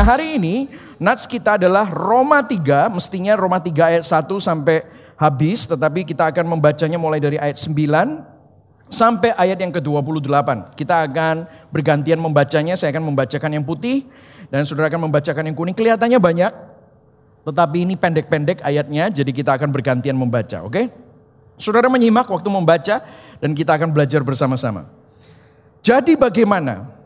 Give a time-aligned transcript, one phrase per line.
[0.00, 0.64] Nah hari ini
[0.96, 4.80] nats kita adalah Roma 3, mestinya Roma 3 ayat 1 sampai
[5.20, 10.72] habis, tetapi kita akan membacanya mulai dari ayat 9 sampai ayat yang ke-28.
[10.72, 14.08] Kita akan bergantian membacanya, saya akan membacakan yang putih
[14.48, 15.76] dan saudara akan membacakan yang kuning.
[15.76, 16.52] Kelihatannya banyak,
[17.44, 20.80] tetapi ini pendek-pendek ayatnya, jadi kita akan bergantian membaca, oke?
[20.80, 20.88] Okay?
[21.60, 23.04] Saudara menyimak waktu membaca
[23.36, 24.88] dan kita akan belajar bersama-sama.
[25.84, 26.99] Jadi bagaimana?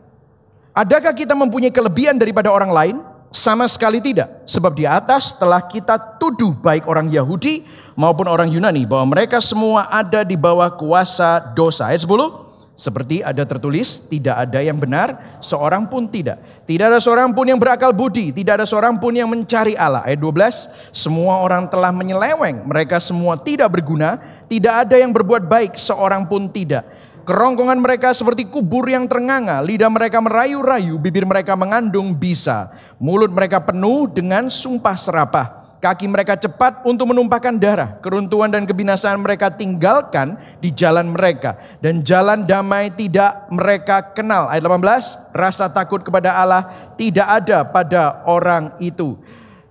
[0.75, 2.95] Adakah kita mempunyai kelebihan daripada orang lain?
[3.31, 4.43] Sama sekali tidak.
[4.43, 7.63] Sebab di atas telah kita tuduh baik orang Yahudi
[7.95, 11.87] maupun orang Yunani bahwa mereka semua ada di bawah kuasa dosa.
[11.87, 12.43] Ayat 10.
[12.75, 16.43] Seperti ada tertulis, tidak ada yang benar, seorang pun tidak.
[16.67, 20.03] Tidak ada seorang pun yang berakal budi, tidak ada seorang pun yang mencari Allah.
[20.03, 24.19] Ayat 12, semua orang telah menyeleweng, mereka semua tidak berguna,
[24.51, 26.83] tidak ada yang berbuat baik, seorang pun tidak.
[27.25, 32.69] Kerongkongan mereka seperti kubur yang ternganga, lidah mereka merayu-rayu, bibir mereka mengandung bisa.
[33.01, 35.47] Mulut mereka penuh dengan sumpah serapah.
[35.81, 37.97] Kaki mereka cepat untuk menumpahkan darah.
[37.97, 41.57] Keruntuhan dan kebinasaan mereka tinggalkan di jalan mereka.
[41.81, 44.45] Dan jalan damai tidak mereka kenal.
[44.45, 49.17] Ayat 18, rasa takut kepada Allah tidak ada pada orang itu.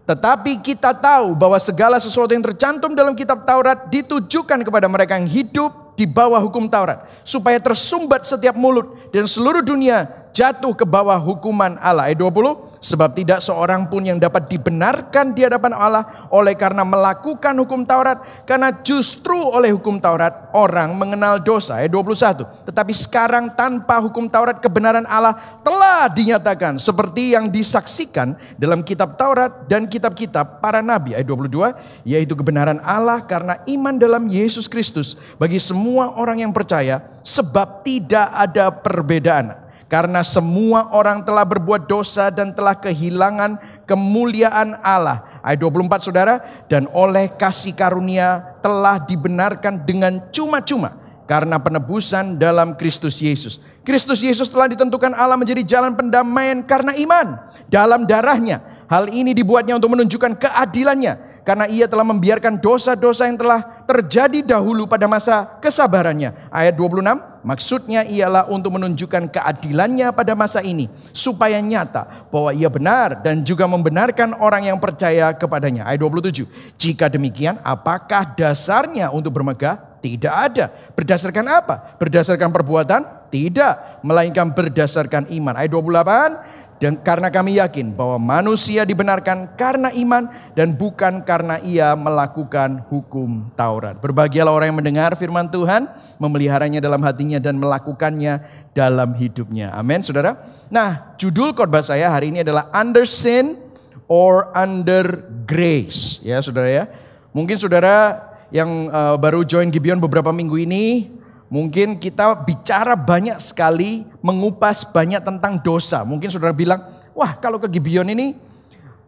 [0.05, 5.31] Tetapi kita tahu bahwa segala sesuatu yang tercantum dalam kitab Taurat ditujukan kepada mereka yang
[5.31, 7.07] hidup di bawah hukum Taurat.
[7.23, 12.11] Supaya tersumbat setiap mulut dan seluruh dunia jatuh ke bawah hukuman Allah.
[12.11, 17.57] Ayat 20, Sebab tidak seorang pun yang dapat dibenarkan di hadapan Allah oleh karena melakukan
[17.57, 18.21] hukum Taurat.
[18.45, 21.81] Karena justru oleh hukum Taurat orang mengenal dosa.
[21.81, 22.45] Ayat 21.
[22.69, 25.33] Tetapi sekarang tanpa hukum Taurat kebenaran Allah
[25.65, 26.77] telah dinyatakan.
[26.77, 31.17] Seperti yang disaksikan dalam kitab Taurat dan kitab-kitab para nabi.
[31.17, 32.05] Ayat 22.
[32.05, 35.17] Yaitu kebenaran Allah karena iman dalam Yesus Kristus.
[35.41, 37.01] Bagi semua orang yang percaya.
[37.25, 45.41] Sebab tidak ada perbedaan karena semua orang telah berbuat dosa dan telah kehilangan kemuliaan Allah.
[45.45, 46.41] Ayat 24 saudara,
[46.73, 50.97] dan oleh kasih karunia telah dibenarkan dengan cuma-cuma
[51.29, 53.61] karena penebusan dalam Kristus Yesus.
[53.85, 57.37] Kristus Yesus telah ditentukan Allah menjadi jalan pendamaian karena iman
[57.69, 58.61] dalam darahnya.
[58.89, 64.89] Hal ini dibuatnya untuk menunjukkan keadilannya karena ia telah membiarkan dosa-dosa yang telah terjadi dahulu
[64.89, 66.33] pada masa kesabarannya.
[66.49, 67.05] Ayat 26,
[67.45, 70.89] Maksudnya ialah untuk menunjukkan keadilannya pada masa ini.
[71.13, 75.85] Supaya nyata bahwa ia benar dan juga membenarkan orang yang percaya kepadanya.
[75.85, 76.49] Ayat 27.
[76.81, 79.77] Jika demikian apakah dasarnya untuk bermegah?
[80.01, 80.73] Tidak ada.
[80.97, 81.97] Berdasarkan apa?
[82.01, 83.29] Berdasarkan perbuatan?
[83.29, 84.05] Tidak.
[84.05, 85.57] Melainkan berdasarkan iman.
[85.57, 86.64] Ayat 28.
[86.85, 93.49] Dan karena kami yakin bahwa manusia dibenarkan karena iman dan bukan karena ia melakukan hukum
[93.57, 93.97] Taurat.
[94.05, 95.89] Berbahagialah orang yang mendengar firman Tuhan,
[96.21, 98.45] memeliharanya dalam hatinya dan melakukannya
[98.77, 99.73] dalam hidupnya.
[99.73, 100.37] Amin, saudara.
[100.69, 103.57] Nah, judul khotbah saya hari ini adalah Under Sin
[104.05, 106.21] or Under Grace.
[106.21, 106.85] Ya, saudara ya.
[107.33, 111.14] Mungkin saudara yang uh, baru join Gibeon beberapa minggu ini
[111.55, 116.03] Mungkin kita bicara banyak sekali, mengupas banyak tentang dosa.
[116.03, 116.83] Mungkin saudara bilang,
[117.15, 118.35] wah kalau ke Gibeon ini,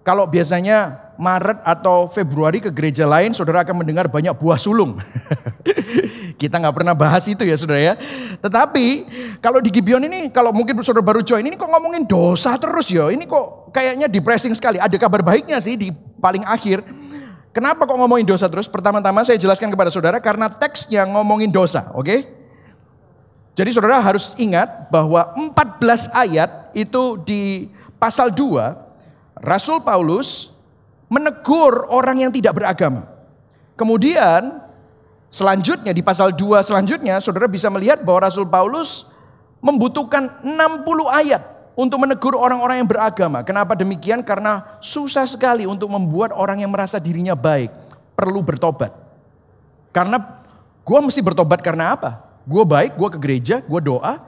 [0.07, 4.95] kalau biasanya Maret atau Februari ke gereja lain, saudara akan mendengar banyak buah sulung.
[6.41, 7.95] kita nggak pernah bahas itu ya saudara ya.
[8.39, 8.87] Tetapi
[9.43, 13.11] kalau di Gibeon ini, kalau mungkin saudara baru join, ini kok ngomongin dosa terus ya.
[13.11, 14.79] Ini kok kayaknya depressing sekali.
[14.79, 15.91] Ada kabar baiknya sih di
[16.23, 16.87] paling akhir.
[17.51, 18.71] Kenapa kok ngomongin dosa terus?
[18.71, 22.07] Pertama-tama saya jelaskan kepada saudara karena teksnya ngomongin dosa, oke?
[22.07, 22.36] Okay?
[23.57, 30.53] Jadi saudara harus ingat bahwa 14 ayat itu di pasal 2, Rasul Paulus
[31.09, 33.09] menegur orang yang tidak beragama.
[33.73, 34.61] Kemudian
[35.33, 39.09] selanjutnya di pasal 2 selanjutnya saudara bisa melihat bahwa Rasul Paulus
[39.65, 41.41] membutuhkan 60 ayat
[41.73, 43.41] untuk menegur orang-orang yang beragama.
[43.41, 44.21] Kenapa demikian?
[44.21, 47.73] Karena susah sekali untuk membuat orang yang merasa dirinya baik
[48.13, 48.93] perlu bertobat.
[49.97, 50.21] Karena
[50.85, 52.26] gue mesti bertobat karena apa?
[52.47, 54.23] Gue baik, gue ke gereja, gue doa,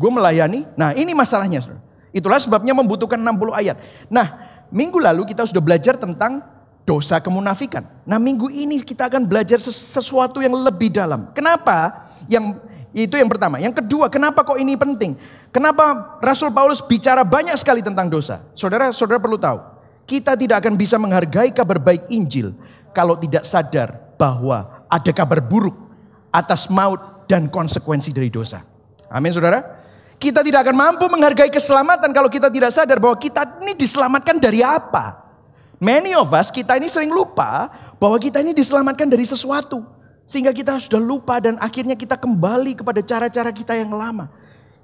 [0.00, 0.64] gue melayani.
[0.72, 1.60] Nah ini masalahnya.
[2.16, 3.76] Itulah sebabnya membutuhkan 60 ayat.
[4.08, 6.40] Nah minggu lalu kita sudah belajar tentang
[6.88, 7.84] dosa kemunafikan.
[8.08, 11.28] Nah minggu ini kita akan belajar sesuatu yang lebih dalam.
[11.36, 12.08] Kenapa?
[12.32, 12.64] Yang
[12.96, 13.60] itu yang pertama.
[13.60, 15.12] Yang kedua, kenapa kok ini penting?
[15.52, 18.40] Kenapa Rasul Paulus bicara banyak sekali tentang dosa?
[18.56, 19.60] Saudara-saudara perlu tahu,
[20.08, 22.56] kita tidak akan bisa menghargai kabar baik Injil
[22.96, 25.76] kalau tidak sadar bahwa ada kabar buruk
[26.32, 28.64] atas maut dan konsekuensi dari dosa.
[29.12, 29.78] Amin saudara.
[30.18, 34.66] Kita tidak akan mampu menghargai keselamatan kalau kita tidak sadar bahwa kita ini diselamatkan dari
[34.66, 35.28] apa.
[35.78, 37.70] Many of us, kita ini sering lupa
[38.02, 39.86] bahwa kita ini diselamatkan dari sesuatu.
[40.26, 44.26] Sehingga kita sudah lupa dan akhirnya kita kembali kepada cara-cara kita yang lama.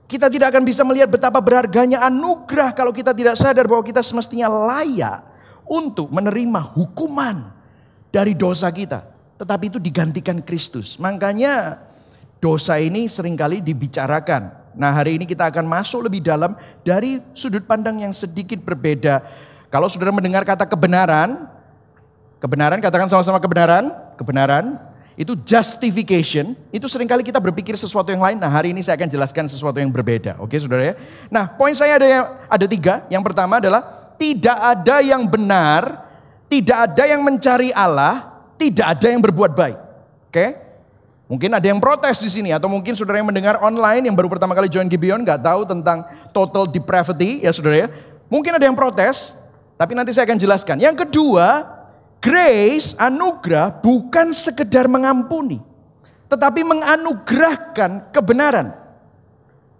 [0.06, 4.46] Kita tidak akan bisa melihat betapa berharganya anugerah kalau kita tidak sadar bahwa kita semestinya
[4.46, 5.26] layak
[5.66, 7.50] untuk menerima hukuman
[8.14, 9.02] dari dosa kita.
[9.34, 10.94] Tetapi itu digantikan Kristus.
[11.02, 11.82] Makanya
[12.44, 14.52] dosa ini sering kali dibicarakan.
[14.76, 16.52] Nah hari ini kita akan masuk lebih dalam
[16.84, 19.24] dari sudut pandang yang sedikit berbeda.
[19.72, 21.48] Kalau saudara mendengar kata kebenaran,
[22.44, 23.88] kebenaran katakan sama-sama kebenaran,
[24.20, 24.76] kebenaran,
[25.16, 28.36] itu justification, itu sering kali kita berpikir sesuatu yang lain.
[28.36, 30.36] Nah hari ini saya akan jelaskan sesuatu yang berbeda.
[30.44, 30.94] Oke saudara ya.
[31.32, 33.08] Nah poin saya ada ada tiga.
[33.08, 36.02] Yang pertama adalah tidak ada yang benar,
[36.52, 39.78] tidak ada yang mencari Allah, tidak ada yang berbuat baik.
[40.28, 40.63] Oke?
[41.24, 44.52] Mungkin ada yang protes di sini atau mungkin saudara yang mendengar online yang baru pertama
[44.52, 46.04] kali join Gibeon nggak tahu tentang
[46.36, 47.88] total depravity ya saudara ya.
[48.28, 49.40] Mungkin ada yang protes,
[49.80, 50.76] tapi nanti saya akan jelaskan.
[50.82, 51.64] Yang kedua,
[52.20, 55.60] Grace, anugerah bukan sekedar mengampuni,
[56.28, 58.72] tetapi menganugerahkan kebenaran.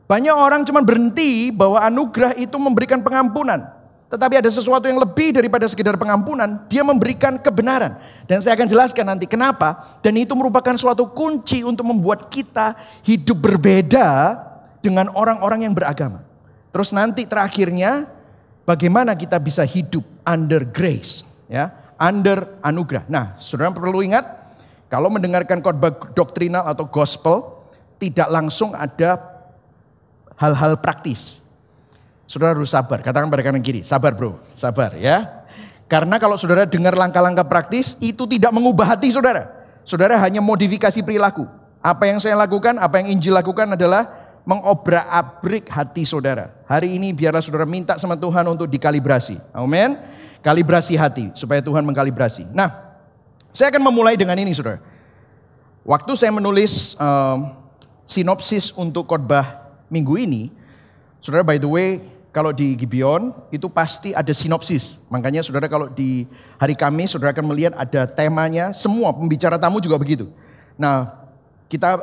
[0.05, 3.74] Banyak orang cuma berhenti bahwa anugerah itu memberikan pengampunan.
[4.15, 7.99] Tetapi ada sesuatu yang lebih daripada sekedar pengampunan, dia memberikan kebenaran.
[8.31, 9.99] Dan saya akan jelaskan nanti kenapa.
[10.07, 14.39] Dan itu merupakan suatu kunci untuk membuat kita hidup berbeda
[14.79, 16.23] dengan orang-orang yang beragama.
[16.71, 18.07] Terus nanti terakhirnya,
[18.63, 21.27] bagaimana kita bisa hidup under grace.
[21.51, 23.11] Ya, under anugerah.
[23.11, 24.23] Nah, saudara perlu ingat,
[24.87, 27.67] kalau mendengarkan khotbah doktrinal atau gospel,
[27.99, 29.19] tidak langsung ada
[30.39, 31.44] hal-hal praktis.
[32.25, 35.45] Saudara harus sabar, katakan pada kanan kiri, sabar bro, sabar ya.
[35.85, 39.53] Karena kalau saudara dengar langkah-langkah praktis, itu tidak mengubah hati saudara.
[39.85, 41.45] Saudara hanya modifikasi perilaku.
[41.85, 44.09] Apa yang saya lakukan, apa yang Injil lakukan adalah
[44.49, 46.53] mengobrak-abrik hati saudara.
[46.65, 49.37] Hari ini biarlah saudara minta sama Tuhan untuk dikalibrasi.
[49.53, 50.01] Amin.
[50.41, 52.49] Kalibrasi hati supaya Tuhan mengkalibrasi.
[52.57, 52.73] Nah,
[53.53, 54.81] saya akan memulai dengan ini, saudara.
[55.85, 57.53] Waktu saya menulis um,
[58.09, 60.49] sinopsis untuk khotbah minggu ini,
[61.21, 62.01] saudara by the way,
[62.35, 64.99] kalau di Gibeon itu pasti ada sinopsis.
[65.07, 66.27] Makanya saudara kalau di
[66.59, 70.27] hari Kamis saudara akan melihat ada temanya, semua pembicara tamu juga begitu.
[70.75, 71.15] Nah,
[71.71, 71.95] kita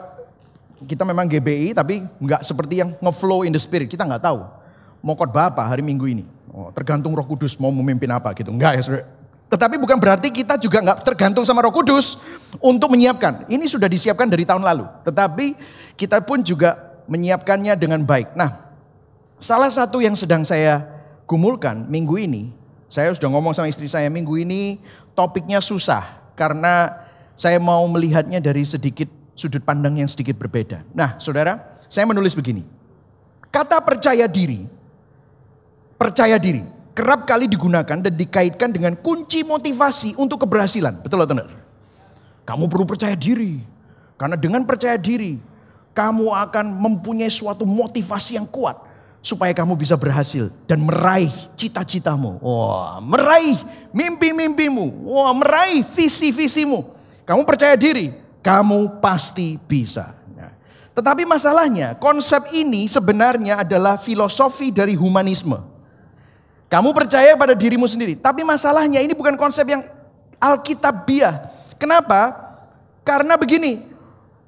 [0.88, 3.92] kita memang GBI tapi nggak seperti yang ngeflow in the spirit.
[3.92, 4.40] Kita nggak tahu
[5.04, 6.24] mau khotbah apa hari Minggu ini.
[6.52, 8.56] Oh, tergantung Roh Kudus mau memimpin apa gitu.
[8.56, 9.06] Enggak ya, Saudara.
[9.52, 12.24] Tetapi bukan berarti kita juga enggak tergantung sama Roh Kudus
[12.64, 13.52] untuk menyiapkan.
[13.52, 14.88] Ini sudah disiapkan dari tahun lalu.
[15.04, 15.60] Tetapi
[16.00, 18.32] kita pun juga menyiapkannya dengan baik.
[18.40, 18.71] Nah,
[19.42, 20.86] salah satu yang sedang saya
[21.26, 22.54] gumulkan minggu ini,
[22.88, 24.78] saya sudah ngomong sama istri saya minggu ini
[25.18, 26.06] topiknya susah
[26.38, 26.94] karena
[27.34, 30.86] saya mau melihatnya dari sedikit sudut pandang yang sedikit berbeda.
[30.94, 32.62] Nah, Saudara, saya menulis begini.
[33.50, 34.64] Kata percaya diri
[36.00, 36.64] percaya diri
[36.98, 41.02] kerap kali digunakan dan dikaitkan dengan kunci motivasi untuk keberhasilan.
[41.02, 41.54] Betul atau tidak?
[42.46, 43.62] Kamu perlu percaya diri.
[44.18, 45.42] Karena dengan percaya diri,
[45.98, 48.91] kamu akan mempunyai suatu motivasi yang kuat
[49.22, 52.42] supaya kamu bisa berhasil dan meraih cita-citamu.
[52.42, 53.62] Wah, meraih
[53.94, 55.06] mimpi-mimpimu.
[55.06, 56.90] Wah, meraih visi-visimu.
[57.24, 60.18] Kamu percaya diri, kamu pasti bisa.
[60.34, 60.50] Nah,
[60.98, 65.62] tetapi masalahnya, konsep ini sebenarnya adalah filosofi dari humanisme.
[66.72, 68.18] Kamu percaya pada dirimu sendiri.
[68.18, 69.86] Tapi masalahnya ini bukan konsep yang
[70.42, 71.52] alkitabiah.
[71.78, 72.34] Kenapa?
[73.04, 73.91] Karena begini,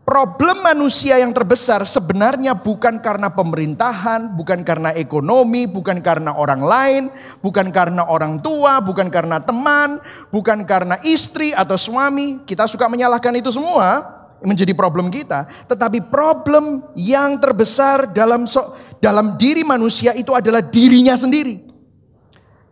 [0.03, 7.03] problem manusia yang terbesar sebenarnya bukan karena pemerintahan, bukan karena ekonomi, bukan karena orang lain,
[7.39, 9.97] bukan karena orang tua, bukan karena teman,
[10.29, 12.43] bukan karena istri atau suami.
[12.43, 19.39] Kita suka menyalahkan itu semua menjadi problem kita, tetapi problem yang terbesar dalam so, dalam
[19.39, 21.63] diri manusia itu adalah dirinya sendiri.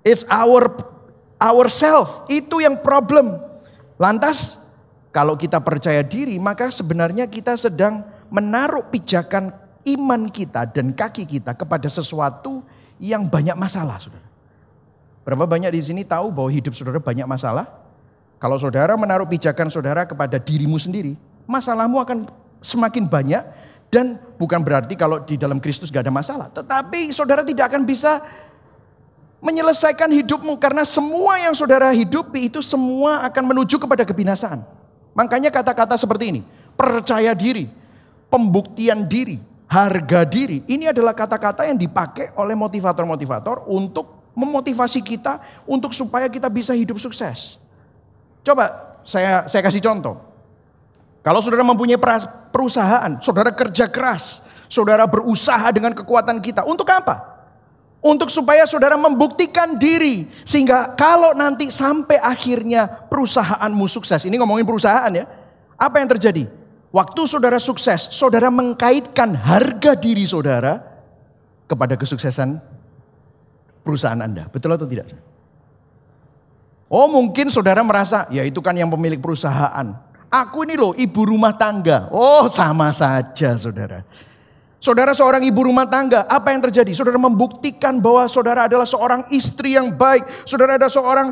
[0.03, 0.69] It's our
[1.41, 2.29] ourself.
[2.29, 3.41] Itu yang problem.
[3.97, 4.60] Lantas
[5.11, 9.51] kalau kita percaya diri maka sebenarnya kita sedang menaruh pijakan
[9.85, 12.63] iman kita dan kaki kita kepada sesuatu
[13.01, 14.27] yang banyak masalah, Saudara.
[15.21, 17.67] Berapa banyak di sini tahu bahwa hidup Saudara banyak masalah?
[18.41, 21.13] Kalau Saudara menaruh pijakan Saudara kepada dirimu sendiri,
[21.45, 22.29] masalahmu akan
[22.61, 23.43] semakin banyak
[23.91, 26.47] dan bukan berarti kalau di dalam Kristus gak ada masalah.
[26.47, 28.23] Tetapi saudara tidak akan bisa
[29.43, 34.63] menyelesaikan hidupmu karena semua yang saudara hidupi itu semua akan menuju kepada kebinasaan.
[35.11, 36.41] Makanya kata-kata seperti ini,
[36.75, 37.67] percaya diri,
[38.31, 45.91] pembuktian diri, harga diri, ini adalah kata-kata yang dipakai oleh motivator-motivator untuk memotivasi kita untuk
[45.91, 47.59] supaya kita bisa hidup sukses.
[48.41, 50.15] Coba saya saya kasih contoh.
[51.21, 52.01] Kalau saudara mempunyai
[52.49, 57.30] perusahaan, saudara kerja keras, saudara berusaha dengan kekuatan kita, untuk apa?
[58.01, 60.25] Untuk supaya saudara membuktikan diri.
[60.41, 64.25] Sehingga kalau nanti sampai akhirnya perusahaanmu sukses.
[64.25, 65.29] Ini ngomongin perusahaan ya.
[65.77, 66.49] Apa yang terjadi?
[66.91, 70.81] Waktu saudara sukses, saudara mengkaitkan harga diri saudara
[71.69, 72.59] kepada kesuksesan
[73.85, 74.49] perusahaan Anda.
[74.51, 75.07] Betul atau tidak?
[76.91, 79.87] Oh mungkin saudara merasa, ya itu kan yang pemilik perusahaan.
[80.27, 82.11] Aku ini loh ibu rumah tangga.
[82.11, 84.03] Oh sama saja saudara.
[84.81, 86.89] Saudara seorang ibu rumah tangga, apa yang terjadi?
[86.97, 90.25] Saudara membuktikan bahwa saudara adalah seorang istri yang baik.
[90.41, 91.27] Saudara adalah seorang,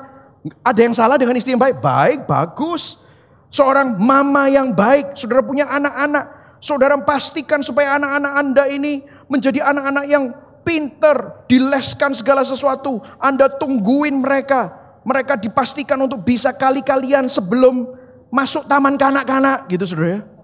[0.62, 1.82] ada yang salah dengan istri yang baik?
[1.82, 3.02] Baik, bagus.
[3.50, 6.30] Seorang mama yang baik, saudara punya anak-anak.
[6.62, 10.30] Saudara pastikan supaya anak-anak Anda ini menjadi anak-anak yang
[10.62, 13.02] pinter, dileskan segala sesuatu.
[13.18, 14.78] Anda tungguin mereka.
[15.02, 17.98] Mereka dipastikan untuk bisa kali-kalian sebelum
[18.30, 20.39] masuk taman kanak-kanak gitu saudara ya.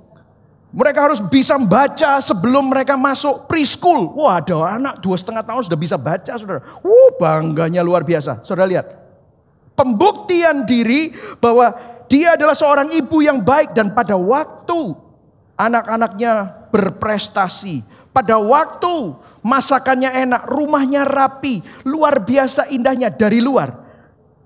[0.75, 4.11] Mereka harus bisa baca sebelum mereka masuk preschool.
[4.19, 6.67] Wah ada anak dua setengah tahun sudah bisa baca saudara.
[6.83, 8.43] Wuh bangganya luar biasa.
[8.43, 8.87] Saudara lihat.
[9.71, 11.71] Pembuktian diri bahwa
[12.11, 14.99] dia adalah seorang ibu yang baik dan pada waktu
[15.55, 17.79] anak-anaknya berprestasi.
[18.11, 19.15] Pada waktu
[19.47, 23.79] masakannya enak, rumahnya rapi, luar biasa indahnya dari luar.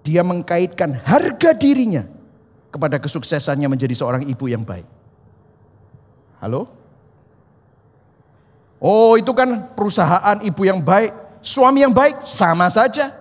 [0.05, 2.05] Dia mengkaitkan harga dirinya
[2.69, 4.98] kepada kesuksesannya menjadi seorang ibu yang baik.
[6.39, 6.71] Halo?
[8.79, 11.11] Oh itu kan perusahaan ibu yang baik,
[11.43, 13.11] suami yang baik, sama saja.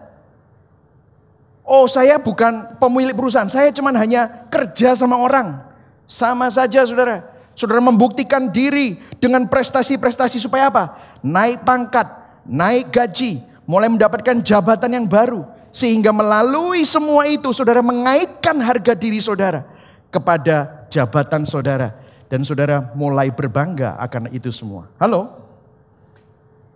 [1.67, 5.67] Oh saya bukan pemilik perusahaan, saya cuma hanya kerja sama orang.
[6.07, 7.27] Sama saja saudara.
[7.59, 10.95] Saudara membuktikan diri dengan prestasi-prestasi supaya apa?
[11.27, 12.07] Naik pangkat,
[12.47, 15.43] naik gaji, mulai mendapatkan jabatan yang baru.
[15.75, 19.67] Sehingga melalui semua itu saudara mengaitkan harga diri saudara
[20.09, 22.08] kepada jabatan saudara.
[22.29, 24.85] Dan saudara mulai berbangga akan itu semua.
[25.01, 25.33] Halo?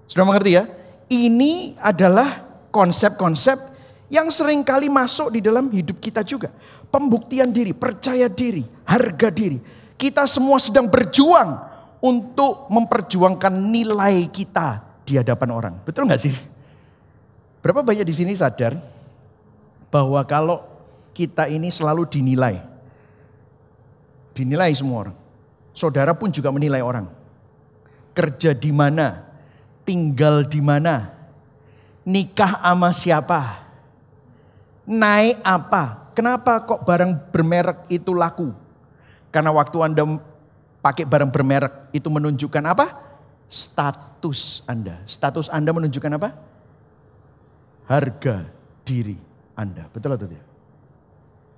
[0.09, 0.65] Sudah mengerti ya?
[1.13, 2.41] Ini adalah
[2.73, 3.61] konsep-konsep
[4.09, 6.49] yang sering kali masuk di dalam hidup kita juga.
[6.89, 9.61] Pembuktian diri, percaya diri, harga diri.
[9.97, 11.57] Kita semua sedang berjuang
[12.01, 15.75] untuk memperjuangkan nilai kita di hadapan orang.
[15.85, 16.35] Betul nggak sih?
[17.61, 18.75] Berapa banyak di sini sadar
[19.93, 20.65] bahwa kalau
[21.13, 22.57] kita ini selalu dinilai.
[24.33, 25.22] Dinilai semua orang.
[25.73, 27.09] Saudara pun juga menilai orang.
[28.13, 29.25] Kerja di mana?
[29.89, 31.11] Tinggal di mana?
[32.05, 33.65] Nikah sama siapa?
[34.85, 36.13] Naik apa?
[36.13, 38.53] Kenapa kok barang bermerek itu laku?
[39.33, 40.05] Karena waktu Anda
[40.85, 42.87] pakai barang bermerek itu menunjukkan apa?
[43.49, 45.01] Status Anda.
[45.09, 46.53] Status Anda menunjukkan apa?
[47.93, 48.49] harga
[48.87, 49.19] diri
[49.53, 49.85] Anda.
[49.93, 50.49] Betul atau tidak?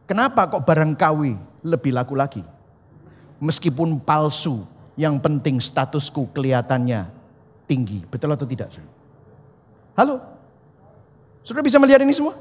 [0.04, 1.21] Kenapa kok barang KW
[1.64, 2.42] lebih laku lagi?
[3.44, 4.64] Meskipun palsu,
[4.96, 7.12] yang penting statusku kelihatannya
[7.68, 8.00] tinggi.
[8.08, 8.72] Betul atau tidak?
[9.92, 10.24] Halo?
[11.44, 12.40] Sudah bisa melihat ini semua?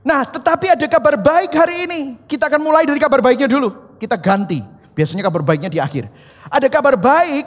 [0.00, 2.00] Nah, tetapi ada kabar baik hari ini.
[2.24, 4.00] Kita akan mulai dari kabar baiknya dulu.
[4.00, 4.64] Kita ganti.
[4.96, 6.08] Biasanya kabar baiknya di akhir.
[6.48, 7.46] Ada kabar baik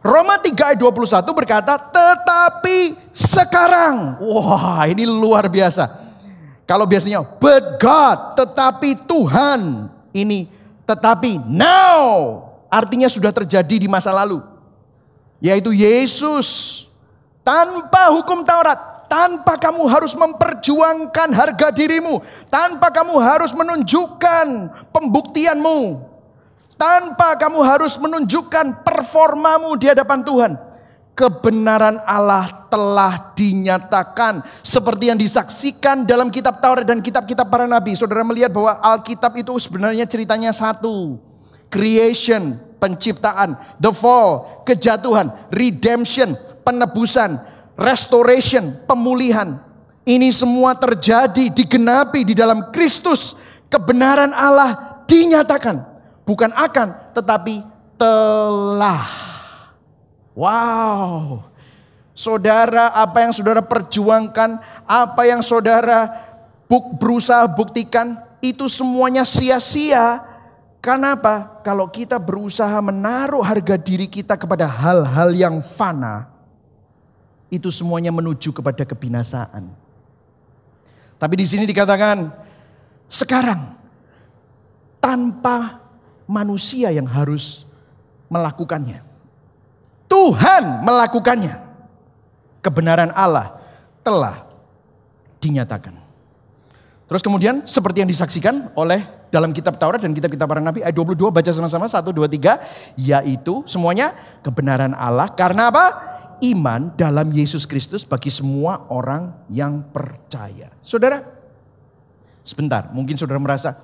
[0.00, 4.16] Roma 3 ayat 21 berkata, tetapi sekarang.
[4.24, 5.92] Wah ini luar biasa.
[6.64, 9.92] Kalau biasanya, but God, tetapi Tuhan.
[10.10, 10.48] Ini
[10.90, 12.42] tetapi now.
[12.66, 14.42] Artinya sudah terjadi di masa lalu.
[15.38, 16.86] Yaitu Yesus.
[17.46, 19.06] Tanpa hukum Taurat.
[19.10, 22.22] Tanpa kamu harus memperjuangkan harga dirimu.
[22.46, 24.46] Tanpa kamu harus menunjukkan
[24.94, 26.10] pembuktianmu
[26.80, 30.52] tanpa kamu harus menunjukkan performamu di hadapan Tuhan.
[31.12, 37.92] Kebenaran Allah telah dinyatakan seperti yang disaksikan dalam kitab Taurat dan kitab-kitab para nabi.
[37.92, 41.20] Saudara melihat bahwa Alkitab itu sebenarnya ceritanya satu.
[41.68, 46.32] Creation, penciptaan, the fall, kejatuhan, redemption,
[46.64, 47.36] penebusan,
[47.76, 49.60] restoration, pemulihan.
[50.08, 53.36] Ini semua terjadi digenapi di dalam Kristus.
[53.68, 55.84] Kebenaran Allah dinyatakan.
[56.24, 57.60] Bukan akan, tetapi
[58.00, 59.19] telah.
[60.34, 61.46] Wow.
[62.14, 66.12] Saudara, apa yang saudara perjuangkan, apa yang saudara
[66.68, 70.20] buk, berusaha buktikan, itu semuanya sia-sia.
[70.80, 71.60] Kenapa?
[71.60, 76.28] Kalau kita berusaha menaruh harga diri kita kepada hal-hal yang fana,
[77.52, 79.68] itu semuanya menuju kepada kebinasaan.
[81.20, 82.32] Tapi di sini dikatakan,
[83.10, 83.76] sekarang
[85.02, 85.84] tanpa
[86.24, 87.68] manusia yang harus
[88.32, 89.09] melakukannya.
[90.10, 91.70] Tuhan melakukannya.
[92.60, 93.56] Kebenaran Allah
[94.02, 94.44] telah
[95.38, 95.96] dinyatakan.
[97.08, 101.30] Terus kemudian seperti yang disaksikan oleh dalam kitab Taurat dan kitab-kitab para nabi ayat 22
[101.30, 104.12] baca sama-sama 1 2 3 yaitu semuanya
[104.42, 105.86] kebenaran Allah karena apa?
[106.40, 110.72] Iman dalam Yesus Kristus bagi semua orang yang percaya.
[110.80, 111.20] Saudara,
[112.40, 113.76] sebentar, mungkin saudara merasa,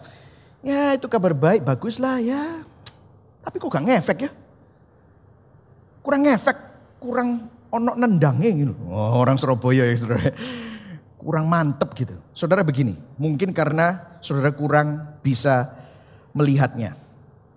[0.64, 2.64] Ya itu kabar baik, bagus lah ya.
[3.44, 4.30] Tapi kok gak ngefek ya?
[6.06, 6.58] Kurang ngefek,
[7.02, 8.74] kurang ono nendangnya gitu.
[8.86, 10.30] Oh, orang Surabaya ya saudara.
[11.18, 12.14] Kurang mantep gitu.
[12.30, 15.74] Saudara begini, mungkin karena saudara kurang bisa
[16.30, 16.94] melihatnya.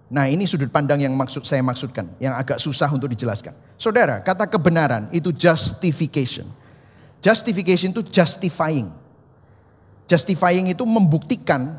[0.10, 3.54] Nah ini sudut pandang yang maksud saya maksudkan, yang agak susah untuk dijelaskan.
[3.78, 6.50] Saudara, kata kebenaran itu justification.
[7.22, 8.90] Justification itu justifying.
[10.10, 11.78] Justifying itu membuktikan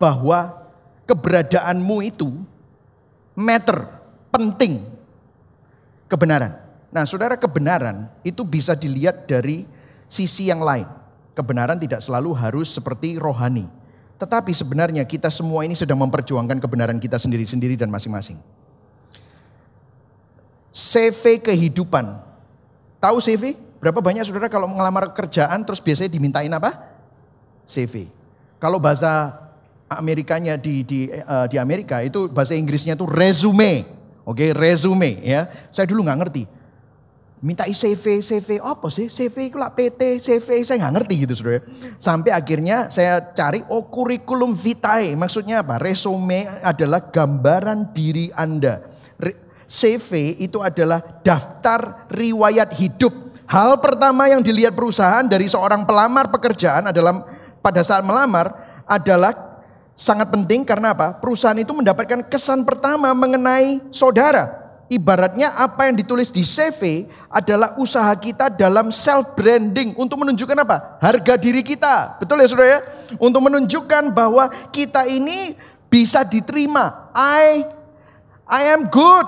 [0.00, 0.64] bahwa
[1.04, 2.32] keberadaanmu itu
[3.36, 3.84] matter,
[4.32, 4.88] penting,
[6.08, 6.56] kebenaran.
[6.88, 9.68] Nah saudara kebenaran itu bisa dilihat dari
[10.08, 10.88] sisi yang lain.
[11.36, 13.68] Kebenaran tidak selalu harus seperti rohani.
[14.18, 18.42] Tetapi sebenarnya kita semua ini sedang memperjuangkan kebenaran kita sendiri-sendiri dan masing-masing.
[20.74, 22.18] CV kehidupan.
[22.98, 23.54] Tahu CV?
[23.78, 26.74] Berapa banyak saudara kalau mengelamar kerjaan terus biasanya dimintain apa?
[27.62, 28.10] CV.
[28.58, 29.38] Kalau bahasa
[29.86, 33.97] Amerikanya di di uh, di Amerika itu bahasa Inggrisnya itu resume.
[34.28, 35.48] Oke, okay, resume ya.
[35.72, 36.42] Saya dulu nggak ngerti
[37.38, 39.06] minta CV, CV apa sih?
[39.06, 41.62] CV itu lah PT, CV saya nggak ngerti gitu saudara.
[42.02, 45.78] Sampai akhirnya saya cari oh kurikulum vitae, maksudnya apa?
[45.78, 48.82] Resume adalah gambaran diri Anda.
[49.68, 53.12] CV itu adalah daftar riwayat hidup.
[53.48, 57.20] Hal pertama yang dilihat perusahaan dari seorang pelamar pekerjaan adalah
[57.60, 58.48] pada saat melamar
[58.88, 59.47] adalah
[59.98, 61.18] sangat penting karena apa?
[61.18, 64.70] Perusahaan itu mendapatkan kesan pertama mengenai saudara.
[64.88, 70.96] Ibaratnya apa yang ditulis di CV adalah usaha kita dalam self branding untuk menunjukkan apa?
[71.02, 72.16] Harga diri kita.
[72.16, 72.80] Betul ya Saudara ya?
[73.20, 75.60] Untuk menunjukkan bahwa kita ini
[75.92, 77.12] bisa diterima.
[77.12, 77.68] I
[78.48, 79.26] I am good.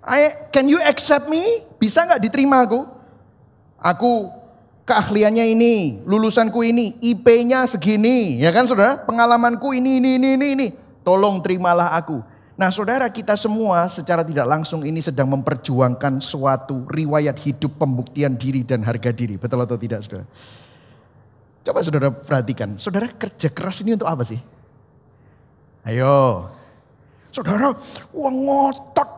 [0.00, 1.68] I can you accept me?
[1.76, 2.80] Bisa nggak diterima aku?
[3.76, 4.32] Aku
[4.86, 5.74] keahliannya ini,
[6.06, 9.02] lulusanku ini, IP-nya segini, ya kan Saudara?
[9.02, 10.66] Pengalamanku ini ini ini ini ini.
[11.02, 12.22] Tolong terimalah aku.
[12.56, 18.64] Nah saudara kita semua secara tidak langsung ini sedang memperjuangkan suatu riwayat hidup pembuktian diri
[18.64, 19.36] dan harga diri.
[19.36, 20.24] Betul atau tidak saudara?
[21.60, 24.40] Coba saudara perhatikan, saudara kerja keras ini untuk apa sih?
[25.84, 26.48] Ayo,
[27.28, 27.76] saudara
[28.16, 29.10] uang ngotot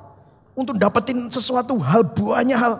[0.58, 2.74] untuk dapetin sesuatu hal buahnya hal.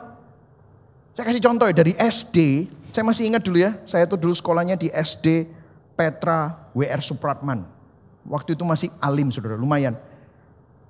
[1.15, 2.67] Saya kasih contoh ya dari SD,
[2.99, 5.47] saya masih ingat dulu ya, saya tuh dulu sekolahnya di SD
[5.95, 7.63] Petra WR Supratman.
[8.27, 9.95] Waktu itu masih alim saudara, lumayan.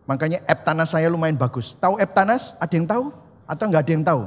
[0.08, 1.76] Makanya Eptanas saya lumayan bagus.
[1.76, 2.56] Tahu Eptanas?
[2.64, 3.12] Ada yang tahu?
[3.44, 4.22] Atau nggak ada yang tahu?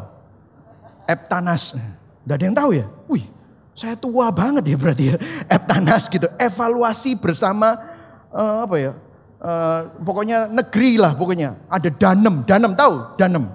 [1.09, 1.73] Eptanas.
[2.21, 2.85] Nggak ada yang tahu ya?
[3.09, 3.25] Wih,
[3.73, 5.17] saya tua banget ya berarti ya.
[5.49, 6.29] Eptanas gitu.
[6.37, 7.81] Evaluasi bersama
[8.29, 8.93] uh, apa ya?
[9.41, 11.57] Uh, pokoknya negeri lah pokoknya.
[11.65, 12.45] Ada Danem.
[12.45, 13.17] Danem tahu?
[13.17, 13.49] Danem.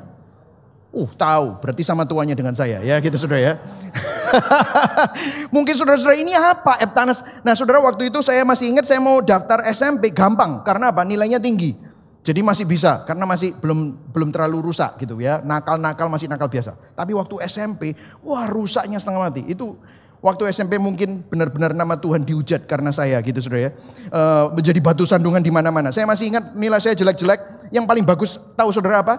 [0.91, 3.55] Uh tahu, berarti sama tuanya dengan saya ya gitu saudara ya.
[5.55, 7.23] Mungkin saudara-saudara ini apa Eptanas?
[7.43, 10.62] Nah saudara waktu itu saya masih ingat saya mau daftar SMP gampang.
[10.62, 11.03] Karena apa?
[11.03, 11.87] Nilainya tinggi.
[12.27, 15.39] Jadi masih bisa karena masih belum belum terlalu rusak gitu ya.
[15.47, 16.75] Nakal-nakal masih nakal biasa.
[16.99, 17.95] Tapi waktu SMP,
[18.27, 19.47] wah rusaknya setengah mati.
[19.47, 19.79] Itu
[20.19, 23.71] waktu SMP mungkin benar-benar nama Tuhan diujat karena saya gitu Saudara ya.
[24.11, 24.23] E,
[24.59, 25.95] menjadi batu sandungan di mana-mana.
[25.95, 29.15] Saya masih ingat nilai saya jelek-jelek, yang paling bagus tahu Saudara apa?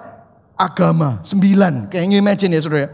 [0.60, 1.88] Agama, sembilan.
[1.88, 2.90] Kayaknya imagine ya Saudara ya.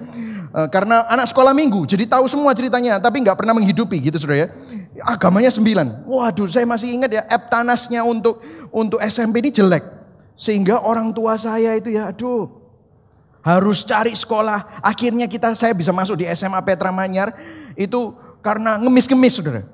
[0.53, 4.45] E, karena anak sekolah minggu, jadi tahu semua ceritanya, tapi nggak pernah menghidupi gitu Saudara
[4.45, 4.47] ya.
[5.01, 6.05] Agamanya sembilan.
[6.05, 8.37] Waduh, saya masih ingat ya, eptanasnya untuk
[8.69, 9.81] untuk SMP ini jelek.
[10.37, 12.49] Sehingga orang tua saya itu ya aduh
[13.41, 14.79] harus cari sekolah.
[14.85, 17.33] Akhirnya kita saya bisa masuk di SMA Petra Manyar
[17.73, 19.73] itu karena ngemis-ngemis Saudara.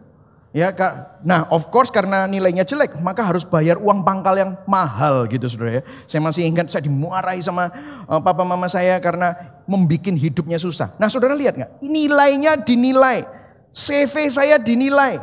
[0.49, 0.73] Ya,
[1.21, 5.77] nah of course karena nilainya jelek, maka harus bayar uang pangkal yang mahal gitu saudara
[5.77, 5.81] ya.
[6.09, 7.69] Saya masih ingat saya dimuarai sama
[8.09, 9.37] uh, papa mama saya karena
[9.69, 10.97] membuat hidupnya susah.
[10.97, 11.71] Nah saudara lihat nggak?
[11.85, 13.21] Nilainya dinilai,
[13.69, 15.21] CV saya dinilai,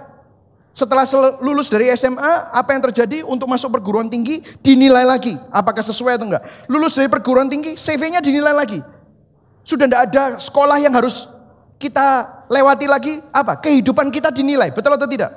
[0.77, 1.09] setelah
[1.41, 5.33] lulus dari SMA, apa yang terjadi untuk masuk perguruan tinggi dinilai lagi.
[5.49, 6.45] Apakah sesuai atau enggak.
[6.69, 8.85] Lulus dari perguruan tinggi, CV-nya dinilai lagi.
[9.65, 11.33] Sudah tidak ada sekolah yang harus
[11.81, 13.25] kita lewati lagi.
[13.33, 13.57] Apa?
[13.57, 14.69] Kehidupan kita dinilai.
[14.69, 15.33] Betul atau tidak?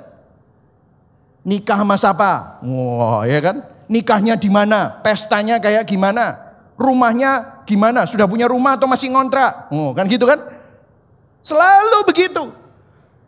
[1.40, 2.60] Nikah sama siapa?
[2.60, 3.64] Wah, ya kan?
[3.88, 5.00] Nikahnya di mana?
[5.00, 6.49] Pestanya kayak gimana?
[6.80, 8.08] Rumahnya gimana?
[8.08, 9.68] Sudah punya rumah atau masih ngontrak?
[9.68, 10.40] Oh, kan gitu kan?
[11.44, 12.48] Selalu begitu.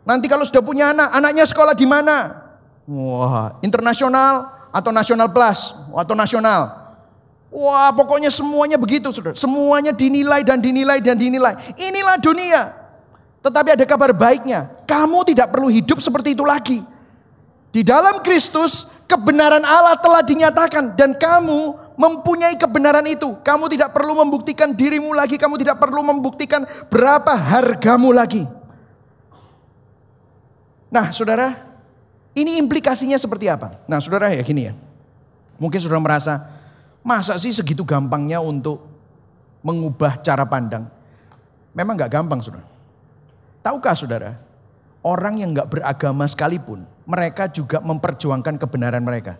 [0.01, 2.33] Nanti kalau sudah punya anak, anaknya sekolah di mana?
[2.89, 6.81] Wah, internasional atau nasional plus atau nasional.
[7.53, 9.37] Wah, pokoknya semuanya begitu, Saudara.
[9.37, 11.53] Semuanya dinilai dan dinilai dan dinilai.
[11.77, 12.61] Inilah dunia.
[13.45, 14.73] Tetapi ada kabar baiknya.
[14.89, 16.81] Kamu tidak perlu hidup seperti itu lagi.
[17.69, 23.37] Di dalam Kristus, kebenaran Allah telah dinyatakan dan kamu mempunyai kebenaran itu.
[23.41, 28.45] Kamu tidak perlu membuktikan dirimu lagi, kamu tidak perlu membuktikan berapa hargamu lagi.
[30.93, 31.57] Nah saudara,
[32.37, 33.81] ini implikasinya seperti apa?
[33.89, 34.73] Nah saudara ya gini ya.
[35.57, 36.33] Mungkin saudara merasa,
[37.01, 38.85] masa sih segitu gampangnya untuk
[39.65, 40.89] mengubah cara pandang?
[41.73, 42.65] Memang gak gampang saudara.
[43.65, 44.31] Tahukah saudara,
[45.01, 49.39] orang yang gak beragama sekalipun, mereka juga memperjuangkan kebenaran mereka.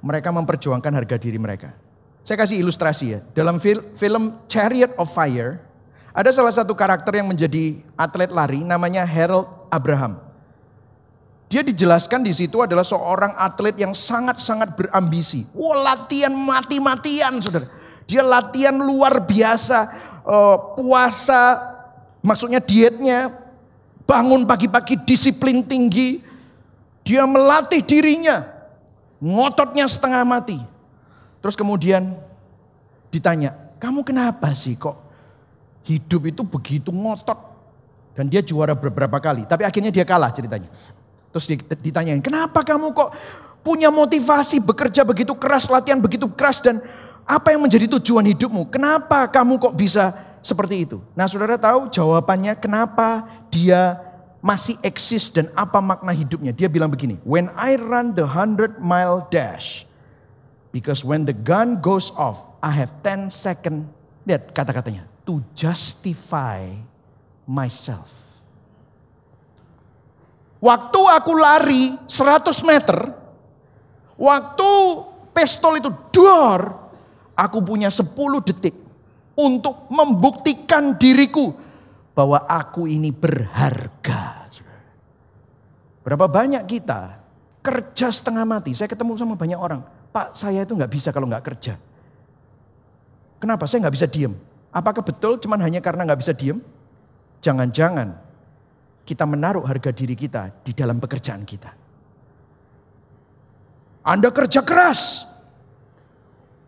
[0.00, 1.76] Mereka memperjuangkan harga diri mereka.
[2.24, 3.20] Saya kasih ilustrasi ya.
[3.32, 3.60] Dalam
[3.96, 5.60] film Chariot of Fire,
[6.10, 10.18] ada salah satu karakter yang menjadi atlet lari namanya Harold Abraham.
[11.50, 15.42] Dia dijelaskan di situ adalah seorang atlet yang sangat-sangat berambisi.
[15.50, 17.66] Wah, latihan mati-matian, saudara.
[18.06, 19.78] Dia latihan luar biasa,
[20.22, 21.58] uh, puasa,
[22.22, 23.34] maksudnya dietnya,
[24.06, 26.22] bangun pagi-pagi disiplin tinggi.
[27.02, 28.46] Dia melatih dirinya,
[29.20, 30.58] ngototnya setengah mati.
[31.40, 32.16] Terus kemudian
[33.12, 34.96] ditanya, kamu kenapa sih kok
[35.84, 37.52] hidup itu begitu ngotot?
[38.16, 40.68] Dan dia juara beberapa kali, tapi akhirnya dia kalah ceritanya.
[41.30, 41.46] Terus
[41.78, 43.14] ditanyain, kenapa kamu kok
[43.62, 46.82] punya motivasi bekerja begitu keras, latihan begitu keras dan
[47.24, 48.66] apa yang menjadi tujuan hidupmu?
[48.68, 50.98] Kenapa kamu kok bisa seperti itu?
[51.14, 54.09] Nah saudara tahu jawabannya kenapa dia
[54.40, 56.50] masih eksis dan apa makna hidupnya.
[56.52, 59.84] Dia bilang begini, when I run the hundred mile dash,
[60.72, 63.88] because when the gun goes off, I have 10 second,
[64.24, 66.68] lihat kata-katanya, to justify
[67.44, 68.08] myself.
[70.60, 72.98] Waktu aku lari 100 meter,
[74.20, 74.70] waktu
[75.32, 76.76] pistol itu dor,
[77.32, 78.12] aku punya 10
[78.44, 78.76] detik
[79.36, 81.56] untuk membuktikan diriku
[82.12, 84.40] bahwa aku ini berharga.
[86.00, 87.20] Berapa banyak kita
[87.60, 88.74] kerja setengah mati.
[88.74, 89.84] Saya ketemu sama banyak orang.
[90.10, 91.78] Pak saya itu nggak bisa kalau nggak kerja.
[93.38, 93.68] Kenapa?
[93.70, 94.34] Saya nggak bisa diem.
[94.74, 96.58] Apakah betul cuman hanya karena nggak bisa diem?
[97.40, 98.16] Jangan-jangan
[99.06, 101.70] kita menaruh harga diri kita di dalam pekerjaan kita.
[104.02, 105.29] Anda kerja keras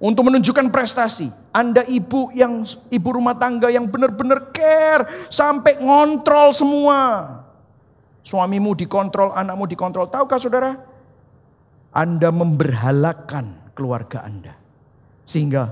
[0.02, 1.30] untuk menunjukkan prestasi.
[1.54, 6.98] Anda ibu yang ibu rumah tangga yang benar-benar care sampai ngontrol semua.
[8.26, 10.10] Suamimu dikontrol, anakmu dikontrol.
[10.10, 10.74] Tahukah saudara?
[11.94, 14.58] Anda memberhalakan keluarga Anda.
[15.22, 15.70] Sehingga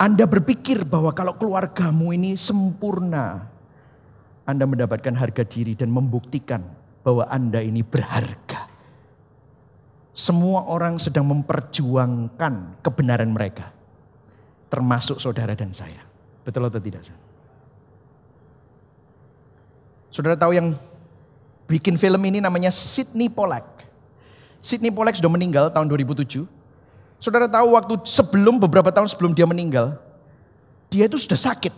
[0.00, 3.52] Anda berpikir bahwa kalau keluargamu ini sempurna,
[4.46, 6.62] anda mendapatkan harga diri dan membuktikan
[7.02, 8.75] bahwa Anda ini berharga.
[10.16, 13.68] Semua orang sedang memperjuangkan kebenaran mereka.
[14.72, 16.00] Termasuk saudara dan saya.
[16.40, 17.04] Betul atau tidak?
[20.08, 20.72] Saudara tahu yang
[21.68, 23.84] bikin film ini namanya Sidney Pollack.
[24.56, 26.48] Sidney Pollack sudah meninggal tahun 2007.
[27.20, 30.00] Saudara tahu waktu sebelum beberapa tahun sebelum dia meninggal,
[30.88, 31.76] dia itu sudah sakit.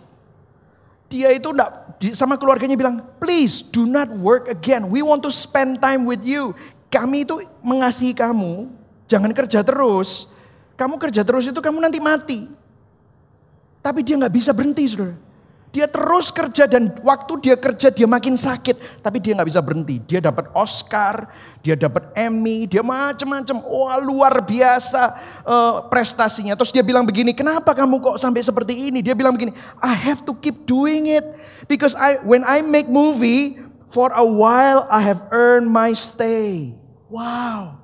[1.11, 4.87] Dia itu enggak, sama keluarganya bilang, please do not work again.
[4.87, 6.55] We want to spend time with you.
[6.89, 8.73] Kami itu mengasihi kamu,
[9.05, 10.33] jangan kerja terus.
[10.79, 12.49] Kamu kerja terus itu kamu nanti mati.
[13.85, 15.17] Tapi dia nggak bisa berhenti, saudara.
[15.69, 19.05] Dia terus kerja dan waktu dia kerja dia makin sakit.
[19.05, 20.01] Tapi dia nggak bisa berhenti.
[20.01, 21.29] Dia dapat Oscar,
[21.61, 23.61] dia dapat Emmy, dia macam-macam.
[23.69, 25.13] Wah luar biasa
[25.45, 26.57] uh, prestasinya.
[26.57, 29.05] Terus dia bilang begini, kenapa kamu kok sampai seperti ini?
[29.05, 29.53] Dia bilang begini,
[29.85, 31.25] I have to keep doing it.
[31.69, 36.75] Because I when I make movie, for a while I have earned my stay.
[37.09, 37.81] Wow.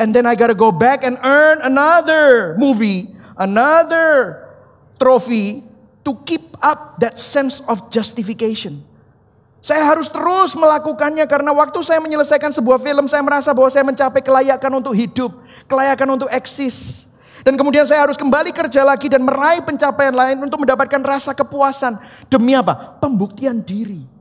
[0.00, 4.48] And then I gotta go back and earn another movie, another
[4.96, 5.64] trophy
[6.04, 8.80] to keep up that sense of justification.
[9.60, 14.24] Saya harus terus melakukannya karena waktu saya menyelesaikan sebuah film, saya merasa bahwa saya mencapai
[14.24, 15.36] kelayakan untuk hidup,
[15.68, 17.10] kelayakan untuk eksis.
[17.44, 21.96] Dan kemudian saya harus kembali kerja lagi dan meraih pencapaian lain untuk mendapatkan rasa kepuasan.
[22.28, 22.96] Demi apa?
[23.00, 24.19] Pembuktian diri.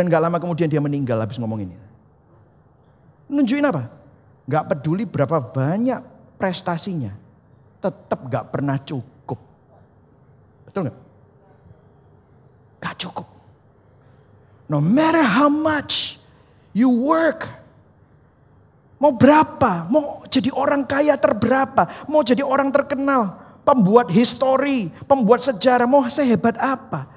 [0.00, 1.76] Dan gak lama kemudian dia meninggal habis ngomong ini.
[3.28, 3.92] Nunjukin apa?
[4.48, 6.00] Gak peduli berapa banyak
[6.40, 7.12] prestasinya.
[7.84, 9.20] Tetap gak pernah cukup
[10.70, 10.98] Betul nggak?
[12.78, 13.26] Gak cukup.
[14.70, 16.22] No matter how much
[16.70, 17.50] you work.
[19.02, 19.90] Mau berapa?
[19.90, 21.90] Mau jadi orang kaya terberapa?
[22.06, 23.34] Mau jadi orang terkenal?
[23.66, 25.90] Pembuat histori, pembuat sejarah.
[25.90, 27.10] Mau sehebat apa?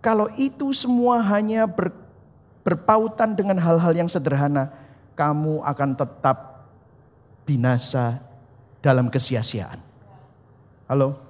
[0.00, 1.68] Kalau itu semua hanya
[2.64, 4.72] berpautan dengan hal-hal yang sederhana,
[5.14, 6.66] kamu akan tetap
[7.44, 8.24] binasa
[8.80, 9.78] dalam kesia-siaan.
[10.88, 11.20] Halo?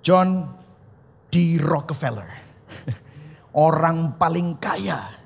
[0.00, 0.48] John
[1.28, 1.60] D.
[1.60, 2.32] Rockefeller.
[3.68, 5.20] Orang paling kaya.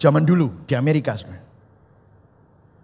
[0.00, 1.12] Zaman dulu di Amerika.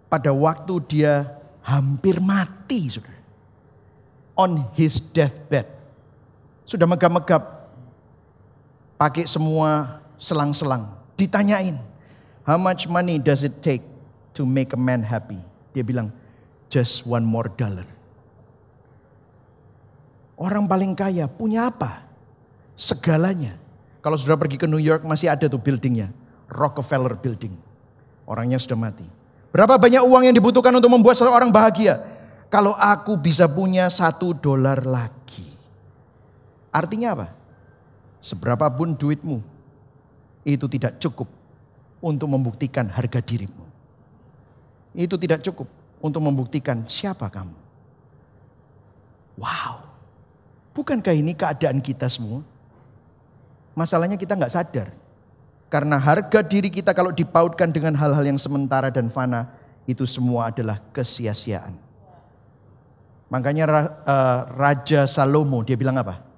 [0.05, 1.25] Pada waktu dia
[1.65, 2.85] hampir mati.
[2.93, 3.17] Saudara.
[4.37, 5.80] On his deathbed.
[6.71, 7.67] Sudah megap-megap.
[8.95, 10.87] Pakai semua selang-selang.
[11.19, 11.75] Ditanyain.
[12.47, 13.83] How much money does it take
[14.39, 15.35] to make a man happy?
[15.75, 16.15] Dia bilang,
[16.71, 17.83] just one more dollar
[20.39, 22.07] Orang paling kaya punya apa?
[22.73, 23.59] Segalanya.
[24.01, 26.09] Kalau sudah pergi ke New York masih ada tuh buildingnya.
[26.49, 27.53] Rockefeller Building.
[28.25, 29.05] Orangnya sudah mati.
[29.53, 32.01] Berapa banyak uang yang dibutuhkan untuk membuat seseorang bahagia?
[32.49, 35.50] Kalau aku bisa punya satu dolar lagi.
[36.71, 37.27] Artinya apa?
[38.23, 39.43] Seberapapun duitmu,
[40.47, 41.27] itu tidak cukup
[42.01, 43.65] untuk membuktikan harga dirimu.
[44.95, 45.69] Itu tidak cukup
[46.01, 47.55] untuk membuktikan siapa kamu.
[49.39, 49.83] Wow.
[50.71, 52.41] Bukankah ini keadaan kita semua?
[53.75, 54.87] Masalahnya kita nggak sadar.
[55.71, 59.47] Karena harga diri kita kalau dipautkan dengan hal-hal yang sementara dan fana,
[59.87, 61.79] itu semua adalah kesia-siaan.
[63.31, 66.30] Makanya uh, Raja Salomo dia bilang apa?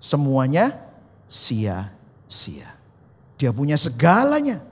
[0.00, 0.80] Semuanya
[1.28, 2.72] sia-sia.
[3.36, 4.64] Dia punya segalanya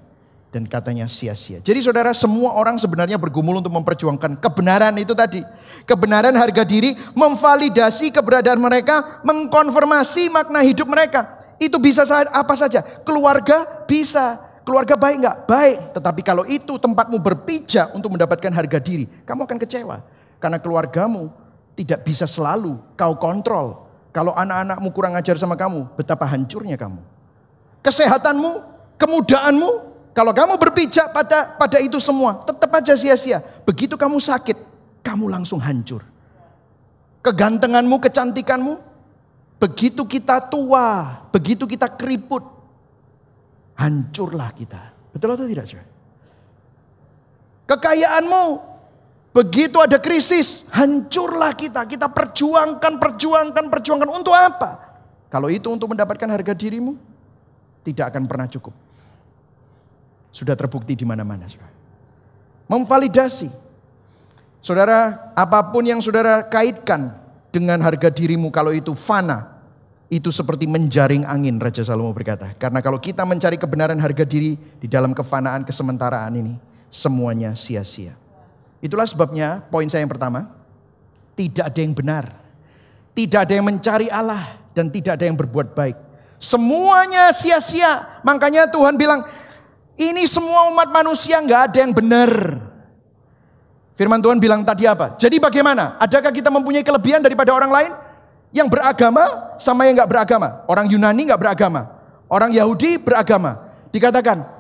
[0.49, 1.61] dan katanya sia-sia.
[1.61, 5.45] Jadi saudara semua orang sebenarnya bergumul untuk memperjuangkan kebenaran itu tadi.
[5.85, 11.37] Kebenaran harga diri, memvalidasi keberadaan mereka, mengkonfirmasi makna hidup mereka.
[11.61, 12.81] Itu bisa apa saja.
[13.05, 14.41] Keluarga bisa.
[14.64, 15.37] Keluarga baik nggak?
[15.49, 15.79] Baik.
[15.97, 19.97] Tetapi kalau itu tempatmu berpijak untuk mendapatkan harga diri, kamu akan kecewa.
[20.41, 21.33] Karena keluargamu
[21.73, 23.88] tidak bisa selalu kau kontrol.
[24.09, 27.01] Kalau anak-anakmu kurang ajar sama kamu, betapa hancurnya kamu.
[27.85, 28.51] Kesehatanmu,
[28.97, 29.71] kemudaanmu,
[30.16, 33.38] kalau kamu berpijak pada pada itu semua, tetap aja sia-sia.
[33.62, 34.57] Begitu kamu sakit,
[35.05, 36.03] kamu langsung hancur.
[37.23, 38.81] Kegantenganmu, kecantikanmu,
[39.61, 42.42] begitu kita tua, begitu kita keriput,
[43.79, 44.97] hancurlah kita.
[45.14, 45.88] Betul atau tidak, saudara?
[47.68, 48.44] Kekayaanmu,
[49.38, 51.87] begitu ada krisis, hancurlah kita.
[51.87, 54.11] Kita perjuangkan, perjuangkan, perjuangkan.
[54.11, 54.98] Untuk apa?
[55.31, 56.98] Kalau itu untuk mendapatkan harga dirimu,
[57.87, 58.74] tidak akan pernah cukup.
[60.35, 61.46] Sudah terbukti di mana-mana.
[62.66, 63.46] Memvalidasi.
[64.59, 67.14] Saudara, apa pun yang saudara kaitkan
[67.55, 69.55] dengan harga dirimu kalau itu fana,
[70.11, 72.57] itu seperti menjaring angin, Raja Salomo berkata.
[72.59, 76.55] Karena kalau kita mencari kebenaran harga diri di dalam kefanaan kesementaraan ini,
[76.90, 78.28] semuanya sia-sia.
[78.79, 80.47] Itulah sebabnya poin saya yang pertama,
[81.35, 82.25] tidak ada yang benar.
[83.14, 85.97] Tidak ada yang mencari Allah dan tidak ada yang berbuat baik.
[86.38, 88.23] Semuanya sia-sia.
[88.23, 89.27] Makanya Tuhan bilang,
[89.99, 92.31] ini semua umat manusia nggak ada yang benar.
[93.99, 95.19] Firman Tuhan bilang tadi apa?
[95.19, 95.99] Jadi bagaimana?
[95.99, 97.91] Adakah kita mempunyai kelebihan daripada orang lain?
[98.55, 100.62] Yang beragama sama yang nggak beragama.
[100.71, 101.91] Orang Yunani nggak beragama.
[102.31, 103.59] Orang Yahudi beragama.
[103.91, 104.58] Dikatakan,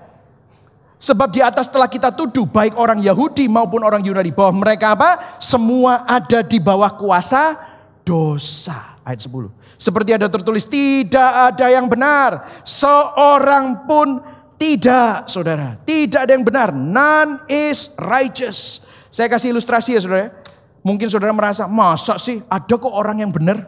[0.98, 4.34] sebab di atas telah kita tuduh baik orang Yahudi maupun orang Yunani.
[4.34, 5.38] Bahwa mereka apa?
[5.38, 7.54] Semua ada di bawah kuasa
[8.02, 8.98] dosa.
[9.06, 9.54] Ayat 10.
[9.78, 12.60] Seperti ada tertulis, tidak ada yang benar.
[12.66, 14.20] Seorang pun
[14.58, 15.78] tidak, saudara.
[15.86, 16.74] Tidak ada yang benar.
[16.74, 18.84] None is righteous.
[19.08, 20.34] Saya kasih ilustrasi ya, saudara.
[20.82, 23.64] Mungkin saudara merasa, masa sih ada kok orang yang benar?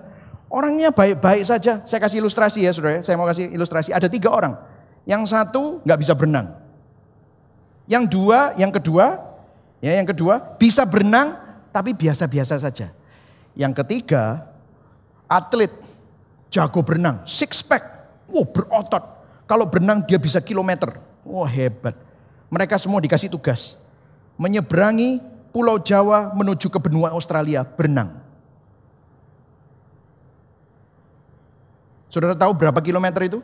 [0.51, 1.79] Orangnya baik-baik saja.
[1.87, 3.07] Saya kasih ilustrasi ya, saudara.
[3.07, 3.95] Saya mau kasih ilustrasi.
[3.95, 4.59] Ada tiga orang.
[5.07, 6.60] Yang satu nggak bisa berenang.
[7.87, 9.21] Yang dua, yang kedua,
[9.81, 11.37] ya yang kedua bisa berenang
[11.71, 12.93] tapi biasa-biasa saja.
[13.55, 14.47] Yang ketiga,
[15.31, 15.71] atlet
[16.51, 17.83] jago berenang, six pack,
[18.31, 19.05] wow berotot,
[19.47, 20.95] kalau berenang dia bisa kilometer.
[21.27, 21.95] Wah hebat.
[22.51, 23.79] Mereka semua dikasih tugas.
[24.41, 25.23] Menyeberangi
[25.55, 28.19] pulau Jawa menuju ke benua Australia berenang.
[32.11, 33.39] Saudara tahu berapa kilometer itu?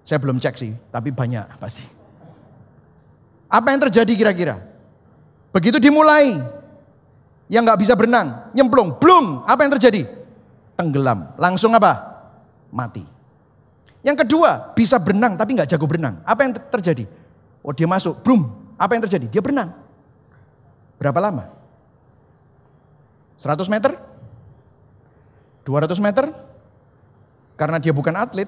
[0.00, 1.97] Saya belum cek sih, tapi banyak pasti.
[3.48, 4.60] Apa yang terjadi kira-kira?
[5.50, 6.36] Begitu dimulai,
[7.48, 10.04] yang nggak bisa berenang, nyemplung, blung, apa yang terjadi?
[10.76, 12.20] Tenggelam, langsung apa?
[12.68, 13.02] Mati.
[14.04, 16.20] Yang kedua, bisa berenang tapi nggak jago berenang.
[16.22, 17.08] Apa yang terjadi?
[17.64, 18.46] Oh dia masuk, brum.
[18.78, 19.26] Apa yang terjadi?
[19.26, 19.74] Dia berenang.
[21.00, 21.50] Berapa lama?
[23.40, 23.96] 100 meter?
[25.66, 26.24] 200 meter?
[27.58, 28.46] Karena dia bukan atlet,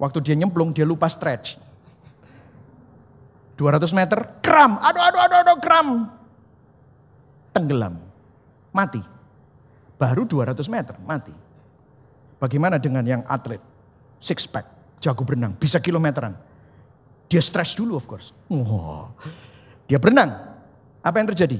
[0.00, 1.65] waktu dia nyemplung dia lupa stretch.
[3.56, 5.88] 200 meter, kram, aduh aduh aduh aduh kram.
[7.56, 7.96] Tenggelam,
[8.72, 9.00] mati.
[9.96, 11.32] Baru 200 meter, mati.
[12.36, 13.60] Bagaimana dengan yang atlet?
[14.20, 14.66] six pack,
[15.00, 16.34] jago berenang, bisa kilometeran.
[17.26, 18.30] Dia stres dulu of course.
[18.48, 19.12] Wow.
[19.90, 20.30] Dia berenang.
[21.02, 21.58] Apa yang terjadi?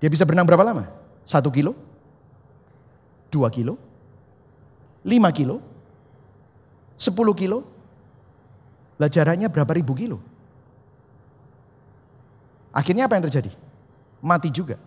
[0.00, 0.88] Dia bisa berenang berapa lama?
[1.24, 1.76] Satu kilo?
[3.28, 3.76] Dua kilo?
[5.04, 5.60] Lima kilo?
[6.96, 7.64] Sepuluh kilo?
[9.00, 10.20] Lah jaraknya berapa ribu kilo?
[12.70, 13.50] Akhirnya apa yang terjadi?
[14.22, 14.78] Mati juga.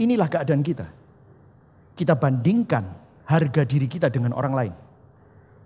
[0.00, 0.88] Inilah keadaan kita.
[1.92, 2.84] Kita bandingkan
[3.28, 4.74] harga diri kita dengan orang lain.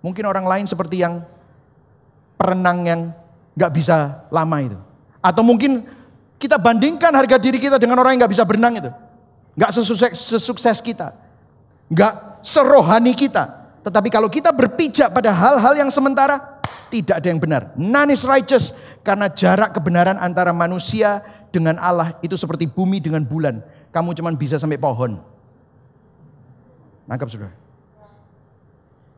[0.03, 1.23] Mungkin orang lain seperti yang
[2.37, 3.01] perenang yang
[3.55, 4.79] nggak bisa lama itu.
[5.23, 5.87] Atau mungkin
[6.37, 8.90] kita bandingkan harga diri kita dengan orang yang nggak bisa berenang itu.
[9.57, 11.16] Nggak sesukses, sesukses kita.
[11.88, 13.66] Nggak serohani kita.
[13.87, 17.62] Tetapi kalau kita berpijak pada hal-hal yang sementara, tidak ada yang benar.
[17.75, 18.75] None is righteous
[19.07, 21.23] karena jarak kebenaran antara manusia
[21.55, 23.62] dengan Allah itu seperti bumi dengan bulan.
[23.95, 25.23] Kamu cuma bisa sampai pohon.
[27.07, 27.55] Nangkap saudara.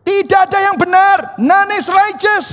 [0.04, 1.16] Tidak ada yang benar.
[1.40, 2.48] None is righteous.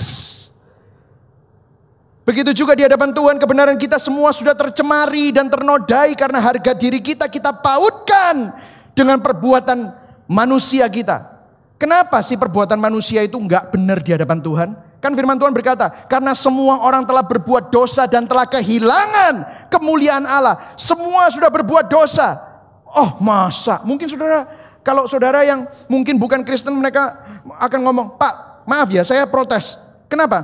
[2.26, 6.98] Begitu juga di hadapan Tuhan kebenaran kita semua sudah tercemari dan ternodai karena harga diri
[6.98, 8.50] kita kita pautkan
[8.98, 9.94] dengan perbuatan
[10.26, 11.36] manusia kita.
[11.78, 14.70] Kenapa sih perbuatan manusia itu enggak benar di hadapan Tuhan?
[15.06, 20.74] Kan firman Tuhan berkata, karena semua orang telah berbuat dosa dan telah kehilangan kemuliaan Allah.
[20.74, 22.42] Semua sudah berbuat dosa.
[22.90, 23.86] Oh masa?
[23.86, 24.50] Mungkin saudara,
[24.82, 29.78] kalau saudara yang mungkin bukan Kristen mereka akan ngomong, Pak maaf ya saya protes.
[30.10, 30.42] Kenapa?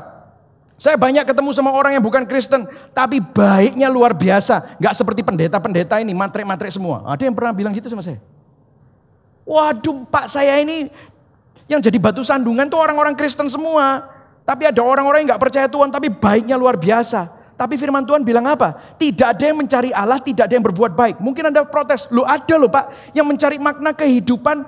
[0.77, 4.77] Saya banyak ketemu sama orang yang bukan Kristen, tapi baiknya luar biasa.
[4.77, 7.01] Gak seperti pendeta-pendeta ini, matre-matre semua.
[7.09, 8.21] Ada yang pernah bilang gitu sama saya.
[9.41, 10.85] Waduh pak saya ini
[11.65, 14.20] yang jadi batu sandungan tuh orang-orang Kristen semua.
[14.41, 17.41] Tapi ada orang-orang yang gak percaya Tuhan, tapi baiknya luar biasa.
[17.55, 18.73] Tapi firman Tuhan bilang apa?
[18.97, 21.21] Tidak ada yang mencari Allah, tidak ada yang berbuat baik.
[21.21, 24.65] Mungkin Anda protes, lu ada loh pak yang mencari makna kehidupan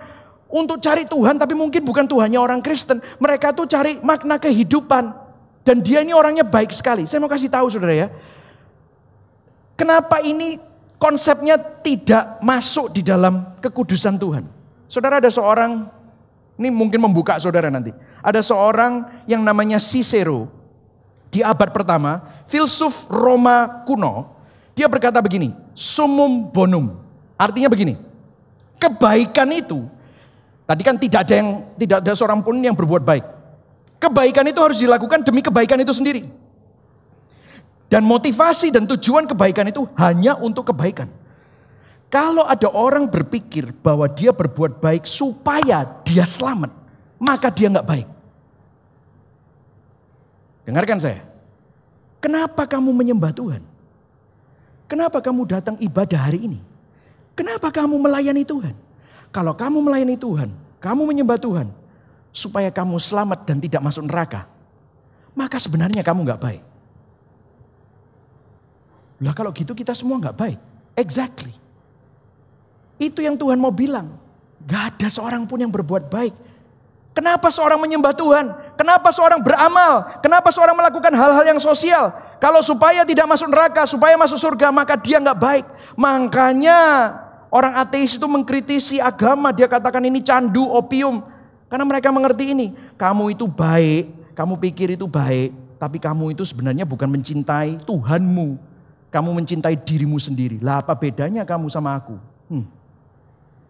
[0.53, 3.01] untuk cari Tuhan, tapi mungkin bukan Tuhannya orang Kristen.
[3.17, 5.09] Mereka tuh cari makna kehidupan.
[5.65, 7.09] Dan dia ini orangnya baik sekali.
[7.09, 8.07] Saya mau kasih tahu saudara ya.
[9.73, 10.61] Kenapa ini
[11.01, 14.45] konsepnya tidak masuk di dalam kekudusan Tuhan.
[14.85, 15.89] Saudara ada seorang,
[16.61, 17.89] ini mungkin membuka saudara nanti.
[18.23, 20.47] Ada seorang yang namanya Cicero.
[21.27, 24.31] Di abad pertama, filsuf Roma kuno.
[24.73, 26.95] Dia berkata begini, sumum bonum.
[27.35, 27.99] Artinya begini,
[28.79, 29.85] kebaikan itu,
[30.63, 33.25] tadi kan tidak ada yang tidak ada seorang pun yang berbuat baik.
[33.99, 36.23] Kebaikan itu harus dilakukan demi kebaikan itu sendiri.
[37.91, 41.11] Dan motivasi dan tujuan kebaikan itu hanya untuk kebaikan.
[42.13, 46.69] Kalau ada orang berpikir bahwa dia berbuat baik supaya dia selamat,
[47.17, 48.07] maka dia nggak baik.
[50.63, 51.21] Dengarkan saya.
[52.23, 53.63] Kenapa kamu menyembah Tuhan?
[54.87, 56.59] Kenapa kamu datang ibadah hari ini?
[57.35, 58.75] Kenapa kamu melayani Tuhan?
[59.33, 61.67] Kalau kamu melayani Tuhan, kamu menyembah Tuhan,
[62.29, 64.45] supaya kamu selamat dan tidak masuk neraka,
[65.33, 66.63] maka sebenarnya kamu nggak baik.
[69.23, 70.59] Lah kalau gitu kita semua nggak baik.
[70.93, 71.55] Exactly.
[73.01, 74.19] Itu yang Tuhan mau bilang.
[74.63, 76.31] Gak ada seorang pun yang berbuat baik.
[77.11, 78.45] Kenapa seorang menyembah Tuhan?
[78.83, 80.19] Kenapa seorang beramal?
[80.19, 82.11] Kenapa seorang melakukan hal-hal yang sosial?
[82.43, 85.65] Kalau supaya tidak masuk neraka, supaya masuk surga, maka dia nggak baik.
[85.95, 86.79] Makanya
[87.47, 89.55] orang ateis itu mengkritisi agama.
[89.55, 91.23] Dia katakan ini candu, opium.
[91.71, 96.83] Karena mereka mengerti ini, kamu itu baik, kamu pikir itu baik, tapi kamu itu sebenarnya
[96.83, 98.59] bukan mencintai Tuhanmu.
[99.15, 100.59] Kamu mencintai dirimu sendiri.
[100.59, 102.19] Lah apa bedanya kamu sama aku?
[102.51, 102.67] Hmm.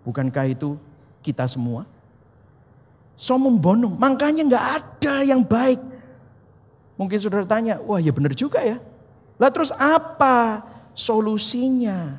[0.01, 0.73] Bukankah itu
[1.21, 1.85] kita semua?
[3.13, 5.79] Somum bonum, makanya nggak ada yang baik.
[6.97, 8.77] Mungkin saudara tanya, wah ya benar juga ya.
[9.41, 10.61] Lah terus apa
[10.93, 12.17] solusinya?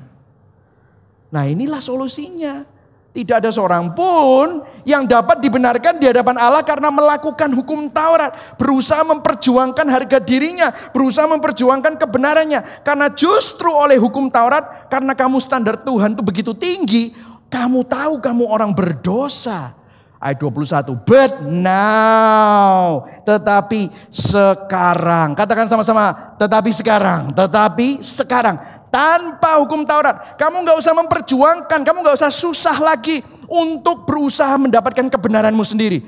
[1.30, 2.74] Nah inilah solusinya.
[3.14, 8.58] Tidak ada seorang pun yang dapat dibenarkan di hadapan Allah karena melakukan hukum Taurat.
[8.58, 10.74] Berusaha memperjuangkan harga dirinya.
[10.90, 12.82] Berusaha memperjuangkan kebenarannya.
[12.82, 17.14] Karena justru oleh hukum Taurat, karena kamu standar Tuhan itu begitu tinggi,
[17.46, 19.78] kamu tahu kamu orang berdosa.
[20.24, 21.04] Ayat 21.
[21.04, 23.04] But now.
[23.28, 25.36] Tetapi sekarang.
[25.36, 26.32] Katakan sama-sama.
[26.40, 27.36] Tetapi sekarang.
[27.36, 28.56] Tetapi sekarang.
[28.88, 30.40] Tanpa hukum Taurat.
[30.40, 31.84] Kamu nggak usah memperjuangkan.
[31.84, 33.20] Kamu nggak usah susah lagi.
[33.44, 36.00] Untuk berusaha mendapatkan kebenaranmu sendiri.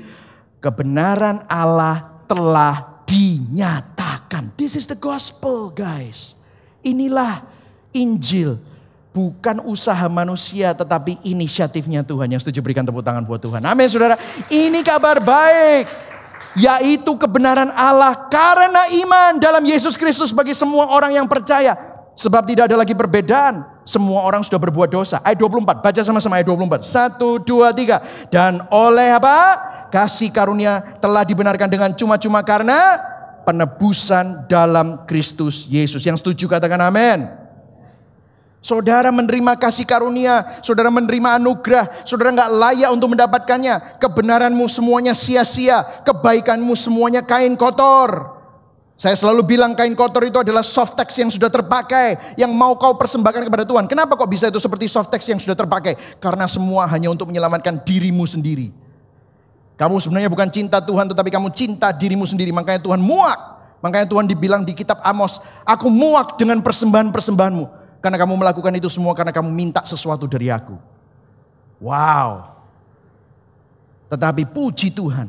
[0.57, 4.49] Kebenaran Allah telah dinyatakan.
[4.57, 6.33] This is the gospel guys.
[6.81, 7.45] Inilah
[7.93, 8.57] Injil
[9.17, 12.29] bukan usaha manusia tetapi inisiatifnya Tuhan.
[12.29, 13.65] Yang setuju berikan tepuk tangan buat Tuhan.
[13.65, 14.13] Amin saudara.
[14.45, 15.89] Ini kabar baik.
[16.53, 21.73] Yaitu kebenaran Allah karena iman dalam Yesus Kristus bagi semua orang yang percaya.
[22.13, 23.65] Sebab tidak ada lagi perbedaan.
[23.85, 25.21] Semua orang sudah berbuat dosa.
[25.21, 25.85] Ayat 24.
[25.85, 26.81] Baca sama-sama ayat 24.
[26.81, 28.01] Satu, dua, tiga.
[28.33, 29.37] Dan oleh apa?
[29.93, 32.97] Kasih karunia telah dibenarkan dengan cuma-cuma karena
[33.45, 36.01] penebusan dalam Kristus Yesus.
[36.03, 37.46] Yang setuju katakan amin.
[38.67, 43.95] Saudara menerima kasih karunia, saudara menerima anugerah, saudara nggak layak untuk mendapatkannya.
[43.95, 48.35] Kebenaranmu semuanya sia-sia, kebaikanmu semuanya kain kotor.
[48.99, 52.99] Saya selalu bilang kain kotor itu adalah soft text yang sudah terpakai, yang mau kau
[52.99, 53.87] persembahkan kepada Tuhan.
[53.87, 56.19] Kenapa kok bisa itu seperti soft text yang sudah terpakai?
[56.19, 58.75] Karena semua hanya untuk menyelamatkan dirimu sendiri.
[59.79, 62.51] Kamu sebenarnya bukan cinta Tuhan, tetapi kamu cinta dirimu sendiri.
[62.51, 63.39] Makanya Tuhan muak.
[63.79, 67.76] Makanya Tuhan dibilang di kitab Amos, aku muak dengan persembahan-persembahanmu.
[68.07, 70.79] Karena kamu melakukan itu semua karena kamu minta sesuatu dari aku.
[71.83, 72.55] Wow.
[74.07, 75.27] Tetapi puji Tuhan.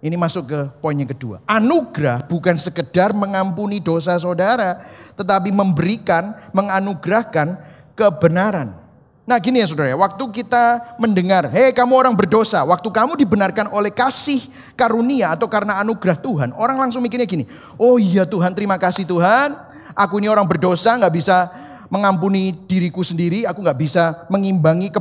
[0.00, 1.44] Ini masuk ke poin yang kedua.
[1.44, 4.80] Anugerah bukan sekedar mengampuni dosa saudara,
[5.12, 7.60] tetapi memberikan, menganugerahkan
[7.92, 8.80] kebenaran.
[9.28, 13.68] Nah gini ya saudara, ya, waktu kita mendengar, hei kamu orang berdosa, waktu kamu dibenarkan
[13.76, 14.40] oleh kasih
[14.72, 17.44] karunia atau karena anugerah Tuhan, orang langsung mikirnya gini,
[17.76, 19.58] oh iya Tuhan terima kasih Tuhan,
[19.98, 21.50] aku ini orang berdosa nggak bisa
[21.88, 25.00] mengampuni diriku sendiri, aku nggak bisa mengimbangi ke,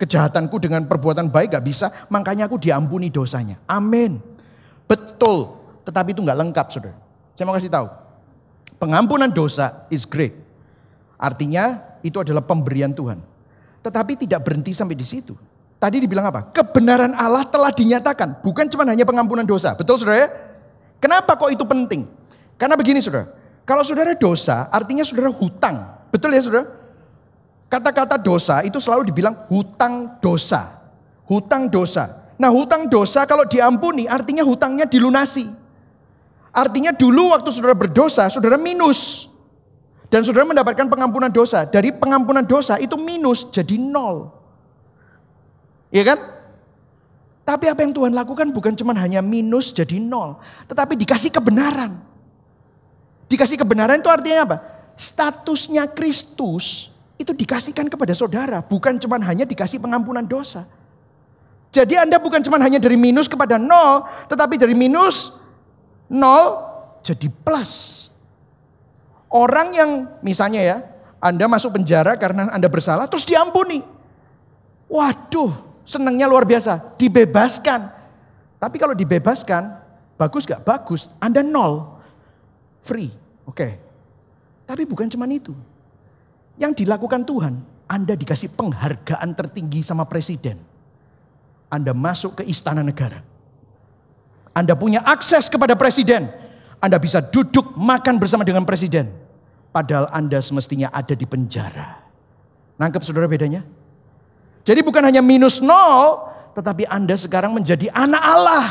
[0.00, 3.60] kejahatanku dengan perbuatan baik, nggak bisa, makanya aku diampuni dosanya.
[3.66, 4.18] Amin.
[4.90, 5.54] Betul,
[5.86, 6.96] tetapi itu nggak lengkap saudara.
[7.36, 7.86] Saya mau kasih tahu,
[8.80, 10.34] pengampunan dosa is great.
[11.20, 13.20] Artinya itu adalah pemberian Tuhan.
[13.80, 15.36] Tetapi tidak berhenti sampai di situ.
[15.80, 16.52] Tadi dibilang apa?
[16.52, 18.44] Kebenaran Allah telah dinyatakan.
[18.44, 19.72] Bukan cuma hanya pengampunan dosa.
[19.72, 20.28] Betul saudara ya?
[21.00, 22.04] Kenapa kok itu penting?
[22.60, 23.32] Karena begini saudara.
[23.64, 25.99] Kalau saudara dosa artinya saudara hutang.
[26.10, 26.66] Betul ya saudara?
[27.70, 30.82] Kata-kata dosa itu selalu dibilang hutang dosa.
[31.30, 32.34] Hutang dosa.
[32.34, 35.46] Nah hutang dosa kalau diampuni artinya hutangnya dilunasi.
[36.50, 39.30] Artinya dulu waktu saudara berdosa, saudara minus.
[40.10, 41.62] Dan saudara mendapatkan pengampunan dosa.
[41.62, 44.34] Dari pengampunan dosa itu minus jadi nol.
[45.94, 46.18] Iya kan?
[47.46, 50.42] Tapi apa yang Tuhan lakukan bukan cuma hanya minus jadi nol.
[50.66, 52.02] Tetapi dikasih kebenaran.
[53.30, 54.56] Dikasih kebenaran itu artinya apa?
[55.00, 58.60] Statusnya Kristus itu dikasihkan kepada saudara.
[58.60, 60.68] Bukan cuma hanya dikasih pengampunan dosa.
[61.72, 64.04] Jadi Anda bukan cuma hanya dari minus kepada nol.
[64.28, 65.40] Tetapi dari minus
[66.12, 66.68] nol
[67.00, 68.12] jadi plus.
[69.32, 70.76] Orang yang misalnya ya,
[71.16, 73.80] Anda masuk penjara karena Anda bersalah terus diampuni.
[74.84, 77.88] Waduh, senangnya luar biasa, dibebaskan.
[78.60, 79.80] Tapi kalau dibebaskan,
[80.20, 80.60] bagus gak?
[80.60, 82.02] Bagus, Anda nol.
[82.84, 83.08] Free,
[83.48, 83.56] oke.
[83.56, 83.89] Okay.
[84.70, 85.50] Tapi bukan cuma itu.
[86.54, 87.58] Yang dilakukan Tuhan,
[87.90, 90.62] Anda dikasih penghargaan tertinggi sama presiden.
[91.66, 93.18] Anda masuk ke istana negara.
[94.54, 96.30] Anda punya akses kepada presiden.
[96.78, 99.10] Anda bisa duduk makan bersama dengan presiden.
[99.74, 102.06] Padahal Anda semestinya ada di penjara.
[102.78, 103.66] Nangkep saudara bedanya?
[104.62, 108.66] Jadi bukan hanya minus nol, tetapi Anda sekarang menjadi anak Allah.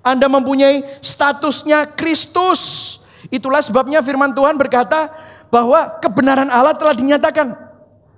[0.00, 2.96] Anda mempunyai statusnya Kristus.
[3.28, 5.10] Itulah sebabnya firman Tuhan berkata
[5.50, 7.66] bahwa kebenaran Allah telah dinyatakan.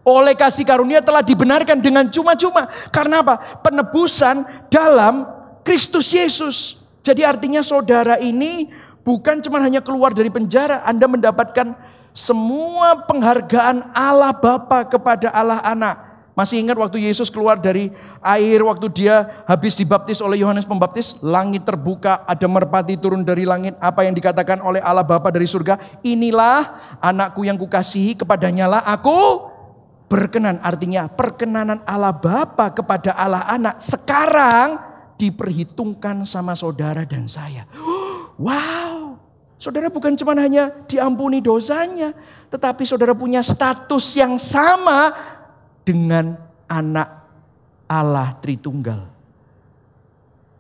[0.08, 2.64] Oleh kasih karunia telah dibenarkan dengan cuma-cuma.
[2.88, 3.60] Karena apa?
[3.60, 4.40] Penebusan
[4.72, 5.28] dalam
[5.60, 6.80] Kristus Yesus.
[7.04, 8.72] Jadi artinya saudara ini
[9.04, 11.76] bukan cuma hanya keluar dari penjara, Anda mendapatkan
[12.16, 16.07] semua penghargaan Allah Bapa kepada Allah Anak.
[16.38, 17.90] Masih ingat waktu Yesus keluar dari
[18.22, 23.74] air, waktu dia habis dibaptis oleh Yohanes Pembaptis, langit terbuka, ada merpati turun dari langit.
[23.82, 25.98] Apa yang dikatakan oleh Allah Bapa dari surga?
[26.06, 29.50] Inilah anakku yang kukasihi, kepadanya lah aku
[30.06, 30.62] berkenan.
[30.62, 34.78] Artinya perkenanan Allah Bapa kepada Allah Anak sekarang
[35.18, 37.66] diperhitungkan sama saudara dan saya.
[38.38, 39.18] Wow,
[39.58, 42.14] saudara bukan cuma hanya diampuni dosanya,
[42.54, 45.10] tetapi saudara punya status yang sama
[45.88, 46.36] dengan
[46.68, 47.08] anak
[47.88, 49.08] Allah Tritunggal.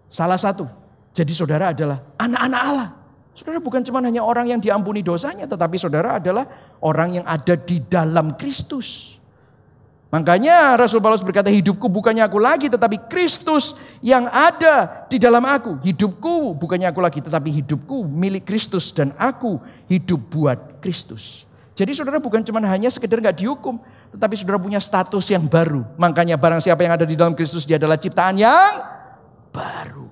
[0.08, 0.64] Salah satu,
[1.12, 2.88] jadi saudara adalah anak-anak Allah.
[3.36, 6.48] Saudara bukan cuma hanya orang yang diampuni dosanya, tetapi saudara adalah
[6.80, 9.20] orang yang ada di dalam Kristus.
[10.08, 15.76] Makanya Rasul Paulus berkata hidupku bukannya aku lagi tetapi Kristus yang ada di dalam aku.
[15.84, 21.44] Hidupku bukannya aku lagi tetapi hidupku milik Kristus dan aku hidup buat Kristus.
[21.76, 23.76] Jadi saudara bukan cuma hanya sekedar nggak dihukum,
[24.12, 25.84] tetapi saudara punya status yang baru.
[26.00, 28.72] Makanya barang siapa yang ada di dalam Kristus dia adalah ciptaan yang
[29.52, 30.08] baru.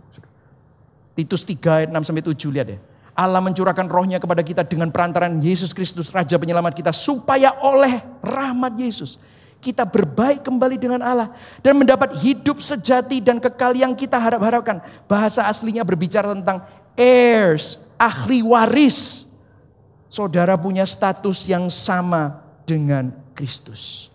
[1.16, 2.78] Titus 3 ayat 6 sampai 7 lihat ya.
[3.16, 8.76] Allah mencurahkan rohnya kepada kita dengan perantaran Yesus Kristus Raja penyelamat kita supaya oleh rahmat
[8.76, 9.16] Yesus
[9.64, 11.32] kita berbaik kembali dengan Allah
[11.64, 14.84] dan mendapat hidup sejati dan kekal yang kita harap-harapkan.
[15.08, 16.60] Bahasa aslinya berbicara tentang
[16.94, 19.32] heirs, ahli waris.
[20.12, 24.08] Saudara punya status yang sama dengan Kristus.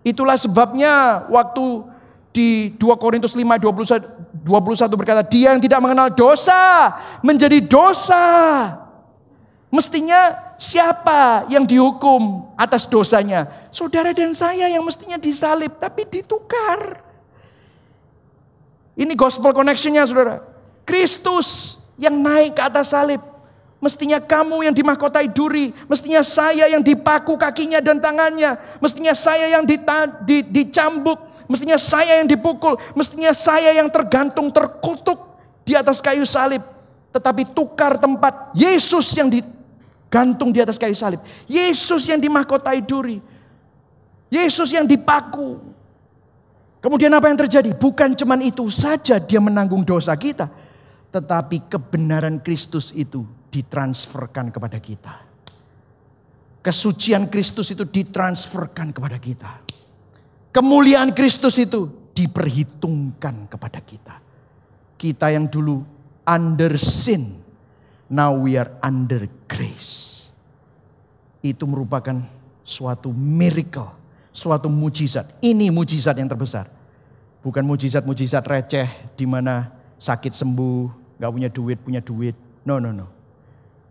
[0.00, 1.84] Itulah sebabnya waktu
[2.32, 6.88] di 2 Korintus 5 21, 21 berkata, dia yang tidak mengenal dosa
[7.20, 8.24] menjadi dosa.
[9.70, 13.46] Mestinya siapa yang dihukum atas dosanya?
[13.70, 16.98] Saudara dan saya yang mestinya disalib, tapi ditukar.
[18.98, 20.42] Ini gospel connectionnya saudara.
[20.82, 23.29] Kristus yang naik ke atas salib.
[23.80, 25.72] Mestinya kamu yang dimahkotai duri.
[25.88, 28.60] Mestinya saya yang dipaku kakinya dan tangannya.
[28.76, 31.16] Mestinya saya yang dita, di, dicambuk.
[31.48, 32.76] Mestinya saya yang dipukul.
[32.92, 35.16] Mestinya saya yang tergantung, terkutuk
[35.64, 36.60] di atas kayu salib.
[37.08, 39.40] Tetapi tukar tempat Yesus yang di,
[40.12, 41.24] gantung di atas kayu salib.
[41.48, 43.16] Yesus yang dimahkotai duri.
[44.28, 45.56] Yesus yang dipaku.
[46.84, 47.72] Kemudian apa yang terjadi?
[47.72, 50.52] Bukan cuma itu saja dia menanggung dosa kita.
[51.08, 55.14] Tetapi kebenaran Kristus itu ditransferkan kepada kita.
[56.60, 59.60] Kesucian Kristus itu ditransferkan kepada kita.
[60.50, 64.16] Kemuliaan Kristus itu diperhitungkan kepada kita.
[65.00, 65.80] Kita yang dulu
[66.26, 67.40] under sin,
[68.12, 70.28] now we are under grace.
[71.40, 72.20] Itu merupakan
[72.60, 75.26] suatu miracle suatu mujizat.
[75.42, 76.70] Ini mujizat yang terbesar.
[77.40, 82.36] Bukan mujizat-mujizat receh di mana sakit sembuh, gak punya duit, punya duit.
[82.64, 83.19] No, no, no.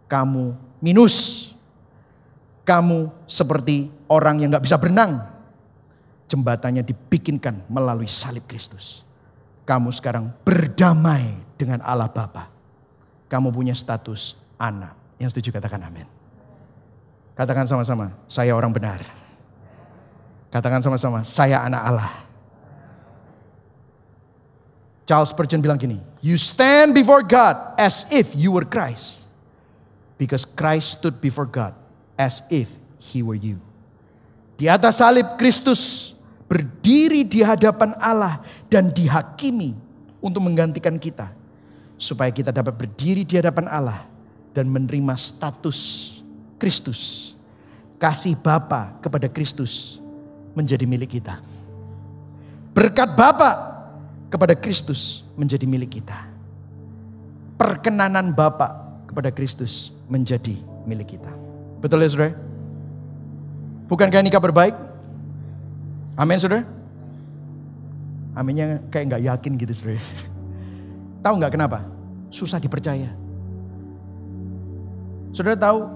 [0.10, 1.49] Kamu minus.
[2.66, 5.26] Kamu seperti orang yang gak bisa berenang.
[6.30, 9.05] Jembatannya dibikinkan melalui salib Kristus.
[9.66, 12.49] Kamu sekarang berdamai dengan Allah Bapa.
[13.30, 14.97] Kamu punya status anak.
[15.22, 16.10] Yang setuju katakan amin.
[17.38, 18.99] Katakan sama-sama, saya orang benar.
[20.49, 22.12] Katakan sama-sama, saya anak Allah.
[25.05, 29.28] Charles Spurgeon bilang gini, you stand before God as if you were Christ.
[30.20, 31.72] Because Christ stood before God
[32.20, 32.67] as if
[32.99, 33.63] he were you.
[34.59, 36.11] Di atas salib Kristus
[36.51, 39.80] berdiri di hadapan Allah dan dihakimi
[40.20, 41.32] untuk menggantikan kita.
[41.95, 44.03] Supaya kita dapat berdiri di hadapan Allah
[44.51, 45.80] dan menerima status
[46.59, 47.32] Kristus.
[47.95, 50.03] Kasih Bapa kepada Kristus
[50.51, 51.39] menjadi milik kita.
[52.76, 53.80] Berkat Bapa
[54.28, 56.28] kepada Kristus menjadi milik kita.
[57.59, 60.53] Perkenanan Bapa kepada Kristus menjadi
[60.86, 61.34] milik kita.
[61.82, 62.38] Betul ya saudara?
[63.89, 64.78] Bukankah ini kabar baik?
[66.14, 66.62] Amin saudara?
[68.38, 70.01] Aminnya kayak nggak yakin gitu saudara.
[71.26, 71.89] Tahu nggak kenapa?
[72.30, 73.10] Susah dipercaya.
[75.34, 75.89] Saudara tahu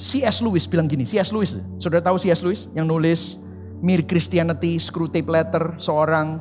[0.00, 0.40] C.S.
[0.40, 1.34] Lewis bilang gini, C.S.
[1.34, 2.40] Lewis, saudara tahu C.S.
[2.40, 3.36] Lewis yang nulis
[3.80, 6.40] Mere Christianity, Screwtape Letter, seorang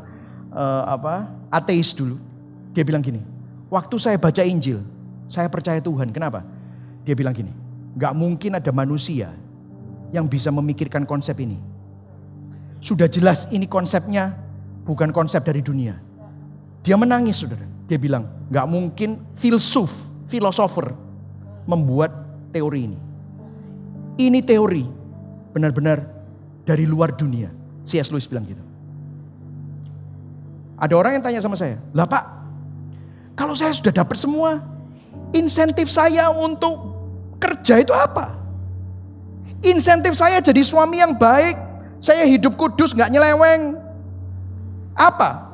[0.52, 2.16] uh, apa ateis dulu.
[2.72, 3.20] Dia bilang gini,
[3.68, 4.80] waktu saya baca Injil,
[5.30, 6.10] saya percaya Tuhan.
[6.10, 6.42] Kenapa?
[7.06, 7.54] Dia bilang gini,
[7.96, 9.30] gak mungkin ada manusia
[10.10, 11.62] yang bisa memikirkan konsep ini.
[12.82, 14.34] Sudah jelas ini konsepnya
[14.84, 15.94] bukan konsep dari dunia.
[16.82, 17.64] Dia menangis saudara.
[17.86, 19.94] Dia bilang, gak mungkin filsuf,
[20.26, 20.98] filosofer
[21.70, 22.10] membuat
[22.50, 23.00] teori ini.
[24.18, 24.84] Ini teori
[25.54, 26.02] benar-benar
[26.66, 27.54] dari luar dunia.
[27.86, 28.10] C.S.
[28.10, 28.62] Lewis bilang gitu.
[30.80, 32.24] Ada orang yang tanya sama saya, lah pak,
[33.36, 34.64] kalau saya sudah dapat semua,
[35.36, 36.76] insentif saya untuk
[37.40, 38.36] kerja itu apa?
[39.64, 41.56] Insentif saya jadi suami yang baik,
[42.00, 43.76] saya hidup kudus, nggak nyeleweng.
[44.96, 45.52] Apa?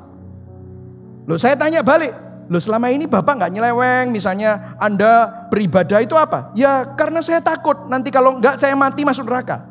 [1.26, 2.14] Loh saya tanya balik,
[2.46, 6.54] Loh selama ini Bapak nggak nyeleweng, misalnya Anda beribadah itu apa?
[6.54, 9.66] Ya karena saya takut nanti kalau nggak saya mati masuk neraka.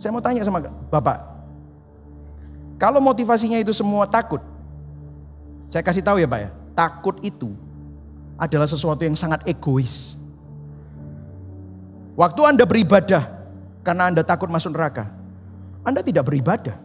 [0.00, 1.20] Saya mau tanya sama Bapak,
[2.80, 4.40] kalau motivasinya itu semua takut,
[5.68, 7.52] saya kasih tahu ya Pak ya, takut itu
[8.40, 10.16] adalah sesuatu yang sangat egois.
[12.16, 13.28] Waktu Anda beribadah
[13.84, 15.12] karena Anda takut masuk neraka,
[15.84, 16.76] Anda tidak beribadah.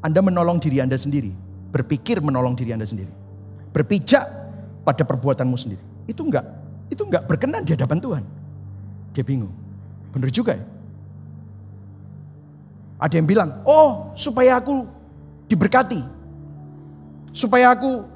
[0.00, 1.34] Anda menolong diri Anda sendiri,
[1.74, 3.10] berpikir menolong diri Anda sendiri.
[3.74, 4.24] Berpijak
[4.86, 5.82] pada perbuatanmu sendiri.
[6.08, 6.46] Itu enggak,
[6.88, 8.24] itu enggak berkenan di hadapan Tuhan.
[9.12, 9.52] Dia bingung.
[10.14, 10.64] Benar juga ya.
[12.98, 14.86] Ada yang bilang, oh supaya aku
[15.50, 16.00] diberkati.
[17.34, 18.06] Supaya aku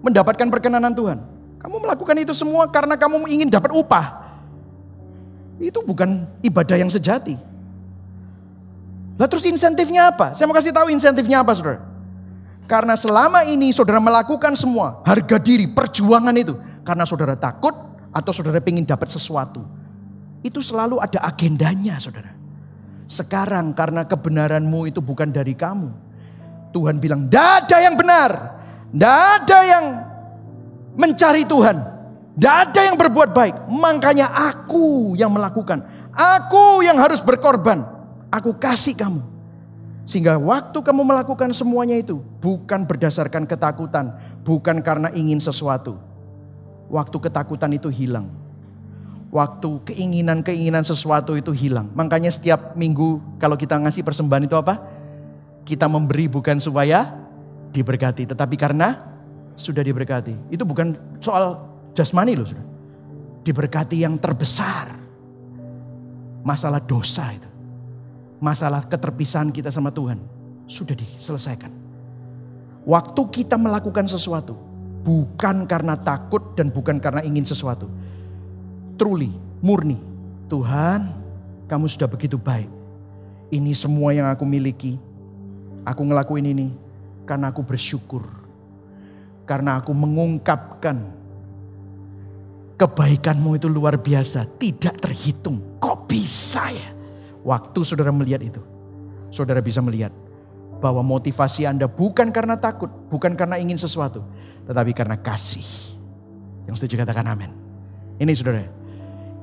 [0.00, 1.18] mendapatkan perkenanan Tuhan.
[1.60, 4.32] Kamu melakukan itu semua karena kamu ingin dapat upah.
[5.60, 7.36] Itu bukan ibadah yang sejati.
[9.20, 10.32] Lah terus insentifnya apa?
[10.32, 11.84] Saya mau kasih tahu insentifnya apa saudara.
[12.64, 16.56] Karena selama ini saudara melakukan semua harga diri, perjuangan itu.
[16.80, 17.76] Karena saudara takut
[18.08, 19.60] atau saudara ingin dapat sesuatu.
[20.40, 22.32] Itu selalu ada agendanya saudara.
[23.04, 25.92] Sekarang karena kebenaranmu itu bukan dari kamu.
[26.72, 28.30] Tuhan bilang, tidak ada yang benar.
[28.94, 29.84] Tidak ada yang
[31.00, 31.76] mencari Tuhan.
[32.36, 33.72] Tidak ada yang berbuat baik.
[33.72, 35.80] Makanya aku yang melakukan.
[36.12, 37.84] Aku yang harus berkorban.
[38.28, 39.20] Aku kasih kamu.
[40.08, 46.00] Sehingga waktu kamu melakukan semuanya itu bukan berdasarkan ketakutan, bukan karena ingin sesuatu.
[46.90, 48.26] Waktu ketakutan itu hilang.
[49.30, 51.86] Waktu keinginan-keinginan sesuatu itu hilang.
[51.94, 54.82] Makanya setiap minggu kalau kita ngasih persembahan itu apa?
[55.62, 57.14] Kita memberi bukan supaya
[57.70, 59.09] diberkati, tetapi karena
[59.60, 60.48] sudah diberkati.
[60.48, 61.60] Itu bukan soal
[61.92, 62.66] jasmani loh, sudah.
[63.44, 64.96] Diberkati yang terbesar.
[66.40, 67.50] Masalah dosa itu
[68.40, 70.16] masalah keterpisahan kita sama Tuhan
[70.64, 71.68] sudah diselesaikan.
[72.88, 74.56] Waktu kita melakukan sesuatu
[75.04, 77.86] bukan karena takut dan bukan karena ingin sesuatu.
[78.96, 79.28] Truly,
[79.60, 80.00] murni.
[80.48, 81.12] Tuhan,
[81.68, 82.72] kamu sudah begitu baik.
[83.52, 84.98] Ini semua yang aku miliki
[85.80, 86.68] Aku ngelakuin ini
[87.24, 88.39] karena aku bersyukur.
[89.50, 91.10] Karena aku mengungkapkan
[92.78, 95.58] kebaikanmu itu luar biasa, tidak terhitung.
[95.82, 96.94] Kok bisa ya?
[97.42, 98.62] Waktu saudara melihat itu,
[99.34, 100.14] saudara bisa melihat
[100.78, 104.22] bahwa motivasi Anda bukan karena takut, bukan karena ingin sesuatu,
[104.70, 105.66] tetapi karena kasih.
[106.70, 107.50] Yang setuju katakan amin.
[108.22, 108.62] Ini saudara,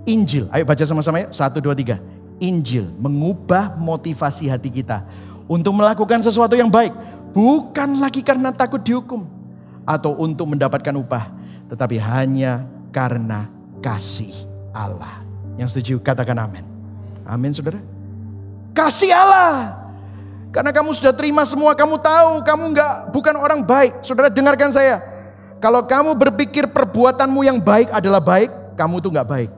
[0.08, 2.00] Injil, ayo baca sama-sama ya, satu, dua, tiga.
[2.40, 5.04] Injil mengubah motivasi hati kita
[5.52, 6.96] untuk melakukan sesuatu yang baik.
[7.36, 9.37] Bukan lagi karena takut dihukum
[9.88, 11.32] atau untuk mendapatkan upah,
[11.72, 13.48] tetapi hanya karena
[13.80, 14.36] kasih
[14.76, 15.24] Allah.
[15.56, 16.68] Yang setuju katakan amin.
[17.24, 17.80] Amin saudara.
[18.76, 19.80] Kasih Allah.
[20.52, 24.04] Karena kamu sudah terima semua, kamu tahu kamu enggak bukan orang baik.
[24.04, 25.00] Saudara dengarkan saya.
[25.58, 29.52] Kalau kamu berpikir perbuatanmu yang baik adalah baik, kamu tuh enggak baik.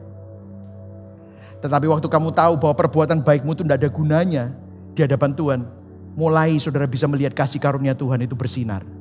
[1.60, 4.44] Tetapi waktu kamu tahu bahwa perbuatan baikmu itu tidak ada gunanya
[4.96, 5.60] di hadapan Tuhan,
[6.16, 8.99] mulai saudara bisa melihat kasih karunia Tuhan itu bersinar.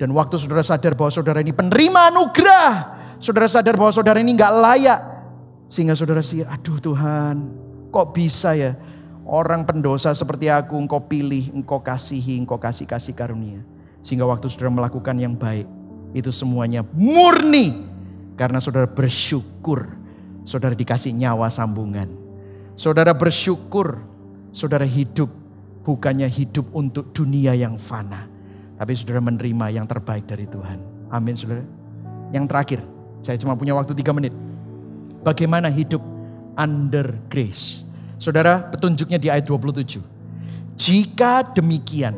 [0.00, 2.72] Dan waktu saudara sadar bahwa saudara ini penerima anugerah,
[3.20, 5.00] saudara sadar bahwa saudara ini nggak layak,
[5.68, 7.52] sehingga saudara sih, aduh Tuhan,
[7.92, 8.80] kok bisa ya
[9.28, 13.60] orang pendosa seperti aku engkau pilih, engkau kasihi, engkau kasih kasih karunia.
[14.00, 15.68] Sehingga waktu saudara melakukan yang baik,
[16.16, 17.84] itu semuanya murni
[18.40, 20.00] karena saudara bersyukur
[20.48, 22.08] saudara dikasih nyawa sambungan.
[22.74, 24.00] Saudara bersyukur,
[24.50, 25.28] saudara hidup
[25.84, 28.39] bukannya hidup untuk dunia yang fana.
[28.80, 30.80] Tapi saudara menerima yang terbaik dari Tuhan.
[31.12, 31.60] Amin saudara.
[32.32, 32.80] Yang terakhir,
[33.20, 34.32] saya cuma punya waktu tiga menit.
[35.20, 36.00] Bagaimana hidup
[36.56, 37.84] under grace?
[38.16, 40.00] Saudara, petunjuknya di ayat 27.
[40.80, 42.16] Jika demikian,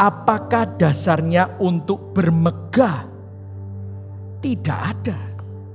[0.00, 3.04] apakah dasarnya untuk bermegah?
[4.40, 5.18] Tidak ada.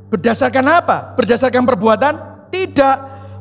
[0.09, 1.13] Berdasarkan apa?
[1.13, 2.13] Berdasarkan perbuatan?
[2.49, 2.95] Tidak,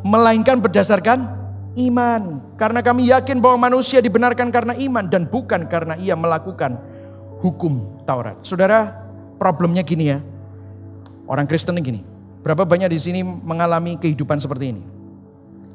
[0.04, 1.35] melainkan berdasarkan
[1.76, 2.40] iman.
[2.56, 6.80] Karena kami yakin bahwa manusia dibenarkan karena iman dan bukan karena ia melakukan
[7.44, 8.40] hukum Taurat.
[8.42, 8.92] Saudara,
[9.36, 10.18] problemnya gini ya.
[11.28, 12.02] Orang Kristen gini.
[12.40, 14.82] Berapa banyak di sini mengalami kehidupan seperti ini?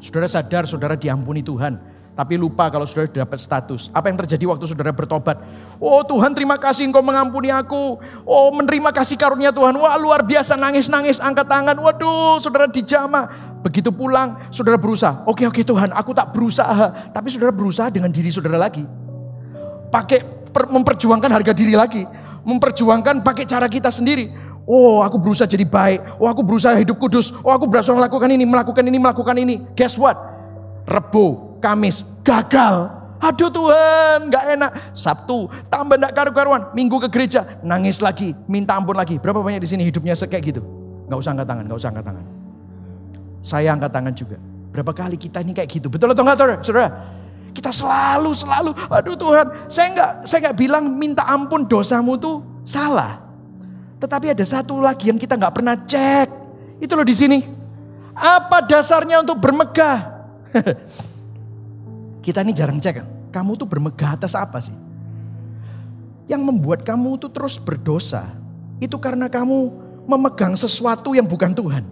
[0.01, 1.91] Saudara sadar saudara diampuni Tuhan.
[2.11, 3.87] Tapi lupa kalau saudara dapat status.
[3.95, 5.39] Apa yang terjadi waktu saudara bertobat?
[5.79, 7.99] Oh Tuhan terima kasih engkau mengampuni aku.
[8.27, 9.71] Oh menerima kasih karunia Tuhan.
[9.79, 11.75] Wah luar biasa nangis-nangis angkat tangan.
[11.79, 13.40] Waduh saudara dijama.
[13.61, 15.25] Begitu pulang saudara berusaha.
[15.29, 17.13] Oke oke Tuhan aku tak berusaha.
[17.13, 18.81] Tapi saudara berusaha dengan diri saudara lagi.
[19.93, 22.01] Pakai memperjuangkan harga diri lagi.
[22.41, 24.33] Memperjuangkan pakai cara kita sendiri.
[24.65, 26.17] Oh aku berusaha jadi baik.
[26.17, 27.33] Oh aku berusaha hidup kudus.
[27.45, 29.55] Oh aku berusaha melakukan ini, melakukan ini, melakukan ini.
[29.77, 30.17] Guess what?
[30.89, 32.89] Rebo Kamis gagal.
[33.21, 34.71] Aduh Tuhan, gak enak.
[34.97, 36.73] Sabtu tambah gak karu-karuan.
[36.73, 39.21] Minggu ke gereja nangis lagi, minta ampun lagi.
[39.21, 40.65] Berapa banyak di sini hidupnya kayak gitu?
[41.05, 42.40] Gak usah angkat tangan, gak usah angkat tangan.
[43.41, 44.37] Saya angkat tangan juga.
[44.71, 45.91] Berapa kali kita ini kayak gitu?
[45.91, 46.55] Betul atau enggak saudara?
[46.63, 46.89] saudara?
[47.51, 53.19] Kita selalu, selalu, aduh Tuhan, saya nggak, saya nggak bilang minta ampun dosamu tuh salah.
[53.99, 56.31] Tetapi ada satu lagi yang kita nggak pernah cek.
[56.79, 57.39] Itu loh di sini.
[58.15, 59.99] Apa dasarnya untuk bermegah?
[62.25, 63.07] Kita ini jarang cek kan.
[63.29, 64.73] Kamu tuh bermegah atas apa sih?
[66.25, 68.25] Yang membuat kamu tuh terus berdosa.
[68.81, 69.69] Itu karena kamu
[70.09, 71.85] memegang sesuatu yang bukan Tuhan.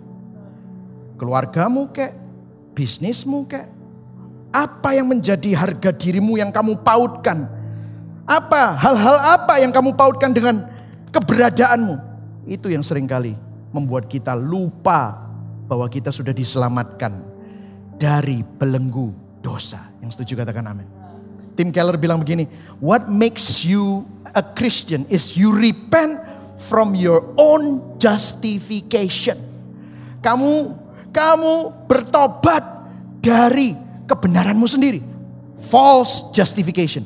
[1.20, 2.16] Keluargamu kek,
[2.72, 3.68] bisnismu kek.
[4.50, 7.46] Apa yang menjadi harga dirimu yang kamu pautkan?
[8.26, 10.66] Apa hal-hal apa yang kamu pautkan dengan
[11.12, 12.00] keberadaanmu?
[12.48, 13.36] Itu yang sering kali
[13.76, 15.30] membuat kita lupa
[15.70, 17.22] bahwa kita sudah diselamatkan
[18.00, 19.14] dari belenggu
[19.44, 19.92] dosa.
[20.02, 20.88] Yang setuju katakan amin.
[21.54, 22.48] Tim Keller bilang begini,
[22.80, 26.18] what makes you a Christian is you repent
[26.56, 29.36] from your own justification.
[30.24, 30.72] Kamu
[31.20, 31.54] kamu
[31.84, 32.64] bertobat
[33.20, 33.76] dari
[34.08, 35.04] kebenaranmu sendiri.
[35.60, 37.04] False justification.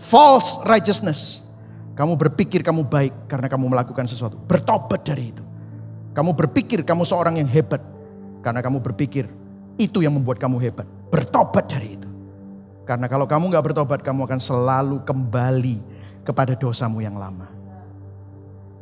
[0.00, 1.44] False righteousness.
[1.92, 4.40] Kamu berpikir kamu baik karena kamu melakukan sesuatu.
[4.48, 5.44] Bertobat dari itu.
[6.16, 7.84] Kamu berpikir kamu seorang yang hebat
[8.40, 9.28] karena kamu berpikir
[9.76, 10.88] itu yang membuat kamu hebat.
[11.12, 12.08] Bertobat dari itu.
[12.88, 15.78] Karena kalau kamu nggak bertobat, kamu akan selalu kembali
[16.26, 17.46] kepada dosamu yang lama.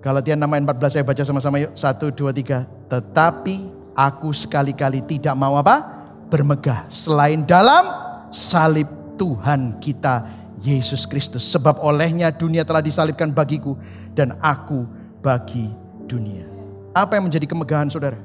[0.01, 1.77] Galatian 6 ayat 14 saya baca sama-sama yuk.
[1.77, 2.64] Satu, dua, tiga.
[2.89, 6.03] Tetapi aku sekali-kali tidak mau apa?
[6.30, 6.86] Bermegah.
[6.91, 7.86] Selain dalam
[8.30, 8.86] salib
[9.18, 10.26] Tuhan kita
[10.62, 11.47] Yesus Kristus.
[11.51, 13.74] Sebab olehnya dunia telah disalibkan bagiku
[14.14, 14.86] dan aku
[15.20, 15.68] bagi
[16.07, 16.47] dunia.
[16.93, 18.18] Apa yang menjadi kemegahan saudara?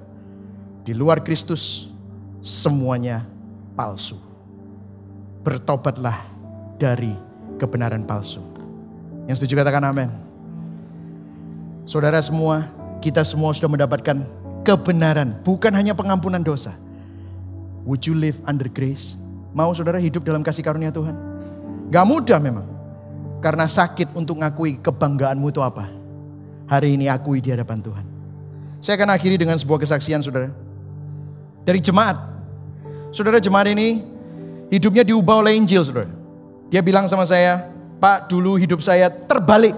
[0.86, 1.90] Di luar Kristus
[2.46, 3.26] semuanya
[3.74, 4.22] palsu
[5.46, 6.26] bertobatlah
[6.82, 7.14] dari
[7.62, 8.42] kebenaran palsu.
[9.30, 10.10] Yang setuju katakan amin.
[11.86, 12.66] Saudara semua,
[12.98, 14.26] kita semua sudah mendapatkan
[14.66, 16.74] kebenaran, bukan hanya pengampunan dosa.
[17.86, 19.14] Would you live under grace?
[19.54, 21.14] Mau saudara hidup dalam kasih karunia Tuhan?
[21.94, 22.66] Gak mudah memang.
[23.46, 25.86] Karena sakit untuk ngakui kebanggaanmu itu apa.
[26.66, 28.06] Hari ini akui di hadapan Tuhan.
[28.82, 30.50] Saya akan akhiri dengan sebuah kesaksian saudara.
[31.62, 32.18] Dari jemaat.
[33.14, 34.02] Saudara jemaat ini
[34.74, 36.10] hidupnya diubah oleh Injil saudara.
[36.74, 37.70] Dia bilang sama saya,
[38.02, 39.78] Pak dulu hidup saya terbalik.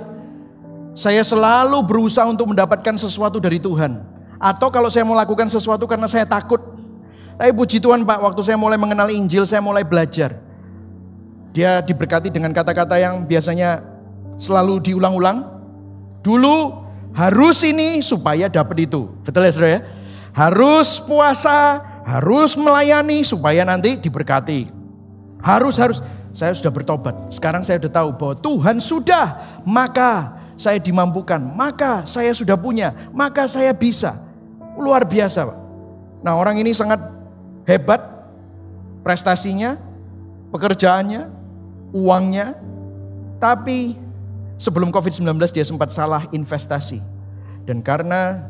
[0.98, 4.17] Saya selalu berusaha untuk mendapatkan sesuatu dari Tuhan.
[4.38, 6.62] Atau kalau saya mau lakukan sesuatu karena saya takut.
[7.38, 10.38] Tapi puji Tuhan Pak, waktu saya mulai mengenal Injil, saya mulai belajar.
[11.54, 13.82] Dia diberkati dengan kata-kata yang biasanya
[14.38, 15.46] selalu diulang-ulang.
[16.22, 16.86] Dulu
[17.18, 19.10] harus ini supaya dapat itu.
[19.26, 19.82] Betul ya saudara ya?
[20.38, 24.70] Harus puasa, harus melayani supaya nanti diberkati.
[25.42, 25.98] Harus, harus.
[26.30, 27.34] Saya sudah bertobat.
[27.34, 29.26] Sekarang saya sudah tahu bahwa Tuhan sudah,
[29.66, 34.27] maka saya dimampukan, maka saya sudah punya, maka saya bisa.
[34.78, 35.58] Luar biasa, Pak.
[36.22, 37.02] Nah, orang ini sangat
[37.66, 38.00] hebat
[39.02, 39.78] prestasinya,
[40.54, 41.30] pekerjaannya,
[41.94, 42.58] uangnya.
[43.38, 43.98] Tapi
[44.58, 47.02] sebelum Covid-19 dia sempat salah investasi.
[47.68, 48.48] Dan karena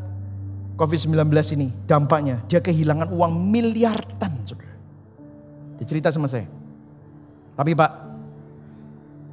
[0.77, 4.75] Covid-19 ini dampaknya dia kehilangan uang miliaran, Saudara.
[5.81, 6.45] Dia cerita sama saya.
[7.57, 7.91] Tapi Pak,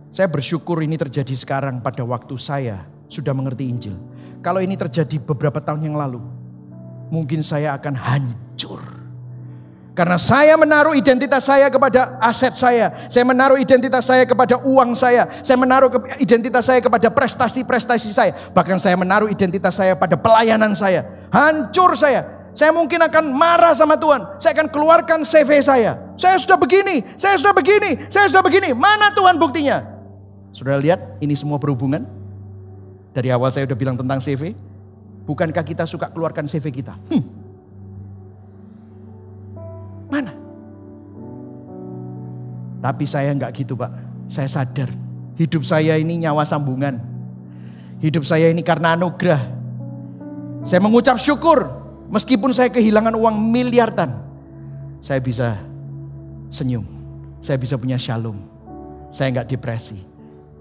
[0.09, 3.97] saya bersyukur ini terjadi sekarang pada waktu saya sudah mengerti Injil.
[4.40, 6.20] Kalau ini terjadi beberapa tahun yang lalu,
[7.09, 8.80] mungkin saya akan hancur.
[9.94, 13.07] Karena saya menaruh identitas saya kepada aset saya.
[13.07, 15.30] Saya menaruh identitas saya kepada uang saya.
[15.38, 15.86] Saya menaruh
[16.18, 18.34] identitas saya kepada prestasi-prestasi saya.
[18.50, 21.07] Bahkan saya menaruh identitas saya pada pelayanan saya.
[21.30, 22.26] Hancur saya.
[22.59, 24.38] Saya mungkin akan marah sama Tuhan.
[24.42, 26.14] Saya akan keluarkan CV saya.
[26.18, 28.70] Saya sudah begini, saya sudah begini, saya sudah begini.
[28.74, 29.82] Mana Tuhan buktinya?
[30.55, 32.07] Sudah lihat ini semua berhubungan?
[33.14, 34.55] Dari awal saya sudah bilang tentang CV.
[35.25, 36.95] Bukankah kita suka keluarkan CV kita?
[37.09, 37.25] Hmm.
[40.12, 40.33] Mana?
[42.85, 43.91] Tapi saya enggak gitu pak.
[44.29, 44.93] Saya sadar.
[45.41, 47.01] Hidup saya ini nyawa sambungan.
[48.05, 49.43] Hidup saya ini karena anugerah.
[50.64, 54.14] Saya mengucap syukur Meskipun saya kehilangan uang miliaran,
[55.01, 55.57] saya bisa
[56.53, 56.85] senyum.
[57.41, 58.39] Saya bisa punya shalom.
[59.09, 59.99] Saya nggak depresi.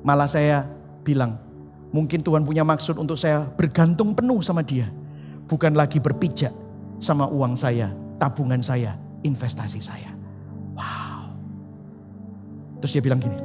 [0.01, 0.67] Malah saya
[1.05, 1.39] bilang,
[1.93, 4.89] mungkin Tuhan punya maksud untuk saya bergantung penuh sama dia.
[5.45, 6.51] Bukan lagi berpijak
[6.97, 10.09] sama uang saya, tabungan saya, investasi saya.
[10.73, 11.29] Wow.
[12.81, 13.37] Terus dia bilang gini,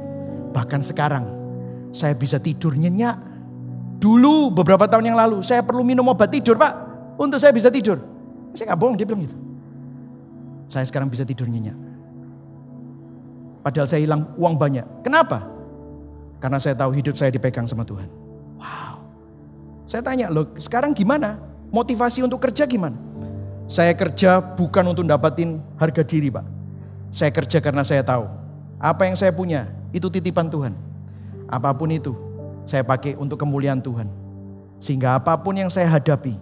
[0.49, 1.29] bahkan sekarang
[1.93, 3.29] saya bisa tidur nyenyak.
[3.99, 6.73] Dulu beberapa tahun yang lalu saya perlu minum obat tidur pak
[7.19, 8.01] untuk saya bisa tidur.
[8.57, 9.37] Saya nggak bohong, dia bilang gitu.
[10.71, 11.77] Saya sekarang bisa tidur nyenyak.
[13.59, 15.03] Padahal saya hilang uang banyak.
[15.03, 15.45] Kenapa?
[16.39, 18.18] Karena saya tahu hidup saya dipegang sama Tuhan.
[19.89, 21.41] Saya tanya, loh sekarang gimana?
[21.73, 22.93] Motivasi untuk kerja gimana?
[23.65, 26.45] Saya kerja bukan untuk dapatin harga diri Pak.
[27.09, 28.29] Saya kerja karena saya tahu.
[28.77, 30.77] Apa yang saya punya, itu titipan Tuhan.
[31.49, 32.13] Apa pun itu,
[32.69, 34.05] saya pakai untuk kemuliaan Tuhan.
[34.77, 36.37] Sehingga apa pun yang saya hadapi,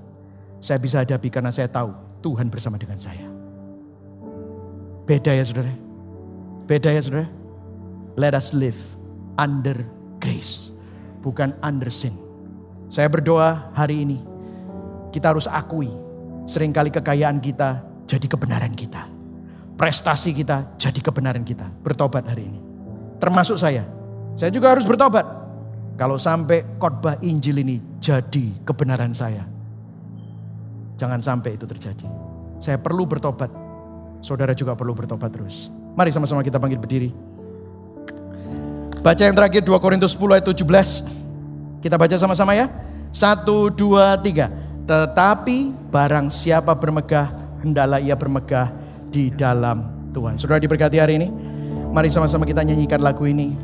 [0.59, 3.31] saya bisa hadapi karena saya tahu Tuhan bersama dengan saya.
[5.07, 5.71] Beda ya saudara.
[6.67, 7.31] Beda ya saudara.
[8.19, 8.77] Let us live
[9.39, 9.87] under
[10.19, 10.75] grace.
[11.23, 12.26] Bukan under sin.
[12.87, 14.19] Saya berdoa hari ini.
[15.11, 15.91] Kita harus akui.
[16.47, 19.07] Seringkali kekayaan kita jadi kebenaran kita.
[19.75, 21.67] Prestasi kita jadi kebenaran kita.
[21.83, 22.59] Bertobat hari ini.
[23.19, 23.83] Termasuk saya.
[24.39, 25.27] Saya juga harus bertobat.
[25.97, 29.57] Kalau sampai khotbah Injil ini jadi kebenaran saya
[30.97, 32.09] Jangan sampai itu terjadi.
[32.57, 33.53] Saya perlu bertobat.
[34.25, 35.69] Saudara juga perlu bertobat terus.
[35.93, 37.13] Mari sama-sama kita panggil berdiri.
[39.05, 41.16] Baca yang terakhir 2 Korintus 10 ayat 17.
[41.87, 42.67] Kita baca sama-sama ya.
[43.15, 44.51] Satu, dua, tiga.
[44.83, 47.31] Tetapi barang siapa bermegah,
[47.63, 48.75] hendaklah ia bermegah
[49.07, 50.35] di dalam Tuhan.
[50.35, 51.31] Saudara diberkati hari ini.
[51.95, 53.55] Mari sama-sama kita nyanyikan lagu ini.